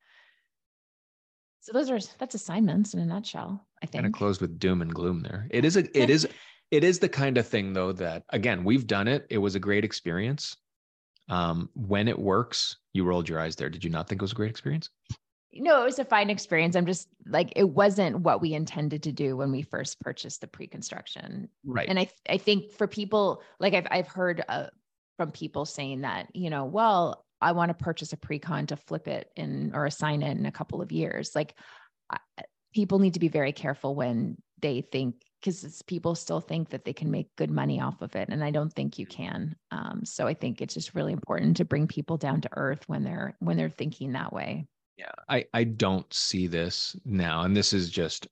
so 1.61 1.73
those 1.73 1.91
are 1.91 1.99
that's 2.19 2.35
assignments 2.35 2.95
in 2.95 3.01
a 3.01 3.07
nutshell 3.07 3.67
i 3.83 3.87
think 3.87 4.03
kind 4.03 4.07
of 4.07 4.13
closed 4.13 4.41
with 4.41 4.59
doom 4.59 4.83
and 4.83 4.95
gloom 4.95 5.21
there 5.21 5.47
it 5.51 5.65
is 5.65 5.77
a 5.77 5.99
it 5.99 6.11
is 6.11 6.29
it 6.71 6.85
is 6.85 6.99
the 6.99 7.09
kind 7.09 7.39
of 7.39 7.47
thing 7.47 7.73
though 7.73 7.93
that 7.93 8.23
again 8.31 8.65
we've 8.65 8.87
done 8.87 9.09
it 9.09 9.27
it 9.31 9.39
was 9.39 9.55
a 9.55 9.61
great 9.61 9.85
experience 9.85 10.57
um, 11.29 11.69
when 11.75 12.09
it 12.09 12.19
works 12.19 12.77
you 12.93 13.05
rolled 13.05 13.29
your 13.29 13.39
eyes 13.39 13.55
there 13.55 13.71
did 13.71 13.85
you 13.85 13.91
not 13.91 14.09
think 14.09 14.21
it 14.21 14.25
was 14.25 14.33
a 14.33 14.37
great 14.37 14.51
experience 14.51 14.91
no, 15.53 15.83
it 15.83 15.85
was 15.85 15.99
a 15.99 16.05
fine 16.05 16.31
experience. 16.31 16.77
I'm 16.77 16.87
just 16.87 17.09
like 17.27 17.53
it 17.57 17.69
wasn't 17.69 18.21
what 18.21 18.41
we 18.41 18.55
intended 18.55 19.03
to 19.05 19.13
do 19.13 19.37
when 19.37 19.51
we 19.51 19.63
first 19.63 20.01
purchased 20.01 20.41
the 20.41 20.47
pre-construction. 20.47 21.49
Right. 21.65 21.89
And 21.89 21.99
I 21.99 22.09
I 22.29 22.39
think 22.39 22.71
for 22.71 22.87
people 22.87 23.43
like 23.59 23.75
I've 23.75 23.87
I've 23.91 24.09
heard 24.09 24.45
uh, 24.49 24.67
from 25.17 25.33
people 25.33 25.65
saying 25.65 26.03
that 26.03 26.29
you 26.35 26.51
know 26.51 26.65
well 26.65 27.25
I 27.41 27.53
want 27.53 27.71
to 27.71 27.85
purchase 27.85 28.13
a 28.13 28.17
pre-con 28.17 28.67
to 28.67 28.77
flip 28.77 29.09
it 29.09 29.31
in 29.37 29.73
or 29.75 29.87
assign 29.87 30.23
it 30.23 30.37
in 30.37 30.47
a 30.47 30.53
couple 30.53 30.83
of 30.83 30.93
years. 30.93 31.33
Like 31.35 31.55
I, 32.11 32.19
people 32.75 32.99
need 32.99 33.15
to 33.15 33.21
be 33.21 33.29
very 33.29 33.53
careful 33.53 33.95
when 33.95 34.37
they 34.61 34.83
think 34.83 35.17
because 35.43 35.83
people 35.87 36.15
still 36.15 36.41
think 36.41 36.69
that 36.71 36.85
they 36.85 36.93
can 36.93 37.11
make 37.11 37.35
good 37.37 37.51
money 37.51 37.81
off 37.81 38.03
of 38.03 38.15
it 38.15 38.29
and 38.29 38.45
i 38.45 38.51
don't 38.51 38.75
think 38.75 38.99
you 38.99 39.07
can 39.07 39.57
um, 39.71 40.03
so 40.05 40.27
i 40.27 40.35
think 40.35 40.61
it's 40.61 40.75
just 40.75 40.95
really 40.95 41.15
important 41.15 41.57
to 41.57 41.65
bring 41.65 41.87
people 41.89 42.19
down 42.19 42.43
to 42.43 42.51
earth 42.59 42.87
when 42.87 43.03
they're 43.03 43.35
when 43.39 43.57
they're 43.57 43.71
thinking 43.71 44.13
that 44.13 44.35
way 44.35 44.67
yeah, 45.01 45.13
I 45.31 45.47
I 45.55 45.65
don't 45.65 46.13
see 46.13 46.47
this 46.47 46.95
now, 47.07 47.45
and 47.45 47.57
this 47.57 47.73
is 47.73 47.89
just 47.89 48.29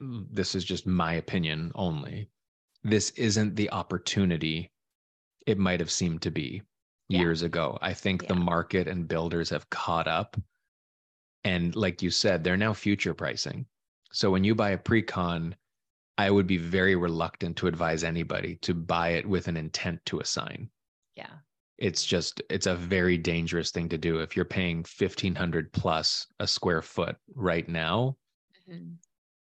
this 0.00 0.56
is 0.56 0.64
just 0.64 0.84
my 0.84 1.14
opinion 1.14 1.70
only. 1.76 2.28
This 2.82 3.10
isn't 3.10 3.54
the 3.54 3.70
opportunity 3.70 4.72
it 5.46 5.58
might 5.58 5.78
have 5.78 5.92
seemed 5.92 6.22
to 6.22 6.32
be 6.32 6.62
yeah. 7.08 7.20
years 7.20 7.42
ago. 7.42 7.78
I 7.80 7.94
think 7.94 8.22
yeah. 8.22 8.28
the 8.28 8.34
market 8.36 8.88
and 8.88 9.08
builders 9.08 9.50
have 9.50 9.68
caught 9.70 10.08
up. 10.08 10.36
And 11.44 11.74
like 11.74 12.02
you 12.02 12.10
said, 12.10 12.44
they're 12.44 12.56
now 12.56 12.72
future 12.72 13.14
pricing. 13.14 13.66
So 14.12 14.30
when 14.30 14.44
you 14.44 14.54
buy 14.54 14.70
a 14.70 14.78
pre-con, 14.78 15.56
I 16.18 16.30
would 16.30 16.46
be 16.46 16.58
very 16.58 16.94
reluctant 16.94 17.56
to 17.58 17.66
advise 17.66 18.04
anybody 18.04 18.56
to 18.62 18.74
buy 18.74 19.10
it 19.10 19.26
with 19.26 19.48
an 19.48 19.56
intent 19.56 20.00
to 20.06 20.20
assign. 20.20 20.70
Yeah 21.16 21.32
it's 21.82 22.04
just 22.04 22.40
it's 22.48 22.66
a 22.66 22.76
very 22.76 23.18
dangerous 23.18 23.72
thing 23.72 23.88
to 23.88 23.98
do 23.98 24.20
if 24.20 24.36
you're 24.36 24.44
paying 24.44 24.78
1500 24.78 25.72
plus 25.72 26.28
a 26.38 26.46
square 26.46 26.80
foot 26.80 27.16
right 27.34 27.68
now 27.68 28.16
mm-hmm. 28.70 28.92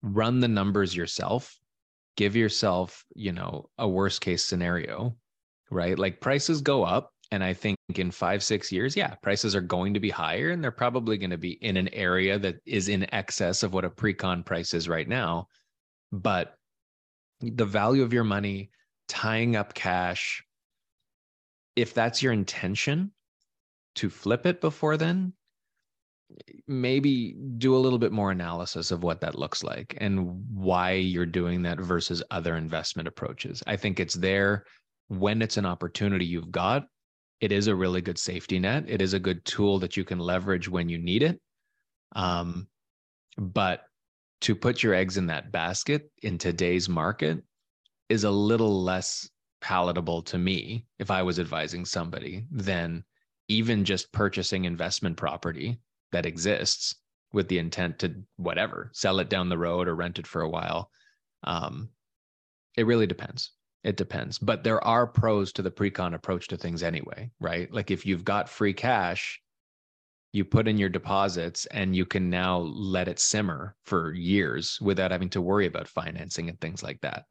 run 0.03 0.41
the 0.41 0.49
numbers 0.49 0.97
yourself 0.97 1.59
give 2.17 2.35
yourself 2.35 3.05
you 3.15 3.31
know 3.31 3.69
a 3.77 3.87
worst 3.87 4.23
case 4.23 4.43
scenario 4.43 5.15
right 5.71 5.99
like 5.99 6.21
prices 6.21 6.63
go 6.63 6.83
up 6.83 7.13
and 7.31 7.43
i 7.43 7.53
think 7.53 7.77
in 7.97 8.11
five 8.11 8.43
six 8.43 8.71
years 8.73 8.97
yeah 8.97 9.15
prices 9.23 9.55
are 9.55 9.61
going 9.61 9.95
to 9.95 10.01
be 10.01 10.11
higher 10.11 10.51
and 10.51 10.63
they're 10.63 10.71
probably 10.71 11.17
going 11.17 11.31
to 11.31 11.39
be 11.39 11.53
in 11.63 11.77
an 11.77 11.89
area 11.93 12.39
that 12.39 12.57
is 12.67 12.89
in 12.89 13.13
excess 13.15 13.63
of 13.63 13.75
what 13.75 13.85
a 13.85 13.91
pre-con 13.91 14.43
price 14.43 14.75
is 14.75 14.89
right 14.89 15.09
now 15.09 15.47
but 16.13 16.55
the 17.41 17.65
value 17.65 18.03
of 18.03 18.13
your 18.13 18.25
money 18.25 18.71
tying 19.09 19.57
up 19.57 19.75
cash 19.75 20.43
if 21.77 21.95
that's 21.95 22.23
your 22.23 22.33
intention 22.33 23.11
to 23.97 24.11
flip 24.11 24.47
it 24.47 24.61
before 24.61 24.97
then, 24.97 25.33
maybe 26.67 27.37
do 27.59 27.77
a 27.77 27.79
little 27.79 27.99
bit 27.99 28.13
more 28.13 28.31
analysis 28.31 28.91
of 28.91 29.03
what 29.03 29.21
that 29.21 29.39
looks 29.39 29.63
like 29.63 29.97
and 29.99 30.45
why 30.53 30.93
you're 30.93 31.27
doing 31.27 31.63
that 31.63 31.79
versus 31.79 32.23
other 32.31 32.57
investment 32.57 33.07
approaches. 33.07 33.63
I 33.67 33.77
think 33.77 34.01
it's 34.01 34.15
there 34.15 34.65
when 35.09 35.43
it's 35.43 35.57
an 35.57 35.67
opportunity 35.67 36.25
you've 36.25 36.51
got. 36.51 36.85
It 37.41 37.53
is 37.53 37.67
a 37.67 37.75
really 37.75 38.01
good 38.01 38.19
safety 38.19 38.59
net. 38.59 38.85
It 38.89 39.03
is 39.03 39.13
a 39.13 39.19
good 39.19 39.45
tool 39.45 39.79
that 39.81 39.97
you 39.97 40.05
can 40.05 40.19
leverage 40.19 40.69
when 40.69 40.89
you 40.89 40.99
need 40.99 41.23
it. 41.23 41.41
Um, 42.15 42.69
but 43.37 43.83
to 44.43 44.55
put 44.55 44.83
your 44.83 44.95
eggs 44.95 45.17
in 45.17 45.27
that 45.27 45.51
basket 45.53 46.11
in 46.23 46.39
today's 46.39 46.89
market 46.89 47.43
is 48.09 48.25
a 48.25 48.31
little 48.31 48.83
less 48.83 49.29
palatable 49.61 50.23
to 50.23 50.37
me 50.37 50.85
if 50.99 51.11
I 51.11 51.23
was 51.23 51.41
advising 51.41 51.87
somebody 51.87 52.45
than 52.51 53.03
even 53.49 53.85
just 53.85 54.13
purchasing 54.13 54.67
investment 54.67 55.17
property 55.17 55.81
that 56.13 56.27
exists 56.27 56.95
with 57.33 57.49
the 57.49 57.59
intent 57.59 57.99
to 58.01 58.15
whatever 58.37 58.91
sell 58.93 59.19
it 59.19 59.31
down 59.31 59.49
the 59.49 59.59
road 59.59 59.89
or 59.89 59.95
rent 59.95 60.19
it 60.19 60.27
for 60.27 60.43
a 60.43 60.49
while. 60.49 60.91
Um, 61.45 61.89
it 62.77 62.87
really 62.87 63.07
depends. 63.07 63.53
It 63.85 63.97
depends, 63.97 64.39
but 64.39 64.65
there 64.65 64.83
are 64.83 65.07
pros 65.07 65.53
to 65.53 65.63
the 65.63 65.71
pre-con 65.71 66.15
approach 66.15 66.49
to 66.49 66.57
things 66.57 66.83
anyway, 66.83 67.31
right? 67.39 67.71
Like 67.73 67.91
if 67.91 68.07
you've 68.07 68.25
got 68.25 68.49
free 68.49 68.73
cash, 68.73 69.41
you 70.33 70.45
put 70.45 70.67
in 70.67 70.79
your 70.79 70.89
deposits 70.89 71.67
and 71.67 71.95
you 71.95 72.07
can 72.07 72.29
now 72.31 72.59
let 72.59 73.09
it 73.09 73.21
simmer 73.21 73.77
for 73.85 74.13
years 74.15 74.79
without 74.81 75.11
having 75.11 75.29
to 75.31 75.41
worry 75.43 75.67
about 75.67 75.87
financing 75.87 76.49
and 76.49 76.61
things 76.61 76.83
like 76.83 77.01
that 77.03 77.27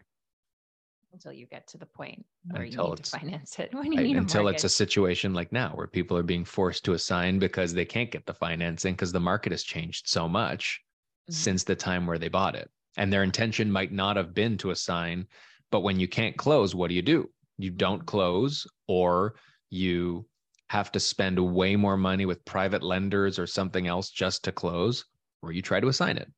until 1.11 1.31
you 1.31 1.45
get 1.45 1.67
to 1.67 1.77
the 1.77 1.85
point 1.85 2.25
where 2.49 2.63
until 2.63 2.85
you 2.85 2.89
need 2.91 3.03
to 3.03 3.09
finance 3.09 3.59
it 3.59 3.69
when 3.73 3.91
you 3.91 3.97
right, 3.97 4.07
need 4.07 4.17
until 4.17 4.47
it's 4.47 4.63
a 4.63 4.69
situation 4.69 5.33
like 5.33 5.51
now 5.51 5.69
where 5.75 5.87
people 5.87 6.17
are 6.17 6.23
being 6.23 6.43
forced 6.43 6.83
to 6.83 6.93
assign 6.93 7.39
because 7.39 7.73
they 7.73 7.85
can't 7.85 8.11
get 8.11 8.25
the 8.25 8.33
financing 8.33 8.93
because 8.93 9.11
the 9.11 9.19
market 9.19 9.51
has 9.51 9.63
changed 9.63 10.07
so 10.07 10.27
much 10.27 10.81
mm-hmm. 11.29 11.33
since 11.33 11.63
the 11.63 11.75
time 11.75 12.07
where 12.07 12.17
they 12.17 12.29
bought 12.29 12.55
it 12.55 12.69
and 12.97 13.11
their 13.11 13.23
intention 13.23 13.71
might 13.71 13.91
not 13.91 14.17
have 14.17 14.33
been 14.33 14.57
to 14.57 14.71
assign 14.71 15.27
but 15.73 15.81
when 15.81 15.99
you 15.99 16.07
can't 16.07 16.37
close 16.37 16.73
what 16.73 16.87
do 16.89 16.95
you 16.95 17.01
do 17.01 17.29
you 17.57 17.69
don't 17.69 18.05
close 18.05 18.65
or 18.87 19.35
you 19.69 20.25
have 20.69 20.91
to 20.91 20.99
spend 20.99 21.37
way 21.39 21.75
more 21.75 21.97
money 21.97 22.25
with 22.25 22.45
private 22.45 22.83
lenders 22.83 23.37
or 23.37 23.45
something 23.45 23.87
else 23.87 24.09
just 24.09 24.43
to 24.43 24.51
close 24.51 25.05
or 25.41 25.51
you 25.51 25.61
try 25.61 25.79
to 25.79 25.87
assign 25.87 26.17
it 26.17 26.31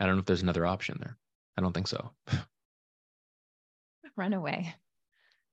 i 0.00 0.06
don't 0.06 0.16
know 0.16 0.20
if 0.20 0.26
there's 0.26 0.42
another 0.42 0.66
option 0.66 0.96
there 1.00 1.16
i 1.56 1.60
don't 1.60 1.72
think 1.72 1.88
so 1.88 2.10
run 4.18 4.34
away. 4.34 4.74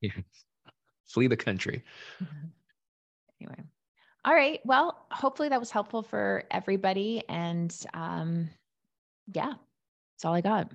Yeah. 0.02 0.12
Flee 1.06 1.28
the 1.28 1.38
country. 1.38 1.84
Mm-hmm. 2.22 2.48
Anyway. 3.40 3.64
All 4.26 4.34
right. 4.34 4.60
Well, 4.66 5.06
hopefully 5.12 5.50
that 5.50 5.60
was 5.60 5.72
helpful 5.72 6.02
for 6.02 6.44
everybody. 6.50 7.24
And 7.30 7.74
um, 7.94 8.50
yeah, 9.32 9.54
that's 10.14 10.26
all 10.26 10.34
I 10.34 10.42
got. 10.42 10.72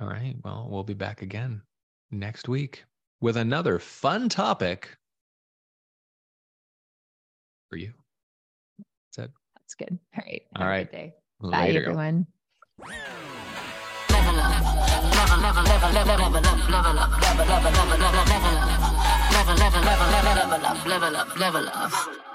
All 0.00 0.06
right. 0.06 0.34
Well, 0.44 0.68
we'll 0.70 0.84
be 0.84 0.94
back 0.94 1.22
again 1.22 1.62
next 2.10 2.48
week 2.48 2.84
with 3.20 3.36
another 3.36 3.78
fun 3.78 4.28
topic 4.28 4.96
for 7.70 7.76
you. 7.76 7.92
That's 9.16 9.28
it. 9.28 9.32
That's 9.56 9.74
good. 9.74 9.98
All 10.16 10.24
right. 10.24 10.42
Have 10.56 10.62
all 10.62 10.68
right. 10.68 10.90
Day. 10.90 11.14
Bye, 11.40 11.68
everyone 11.68 12.26
level, 15.42 15.64
level, 15.64 15.92
level, 15.92 15.92
level, 15.92 16.30
level 16.30 16.38
up, 16.38 16.70
level 16.70 16.98
up, 16.98 17.20
level, 17.20 17.46
level, 17.46 17.70
level, 17.72 17.98
level, 17.98 18.32
level 18.32 18.58
up, 18.58 18.80
level, 19.32 19.54
level, 19.56 19.82
level, 19.82 20.08
level, 20.10 20.38
level 20.42 20.66
up, 20.66 20.86
level 20.86 21.16
up, 21.16 21.38
level 21.38 21.68
up. 21.68 22.31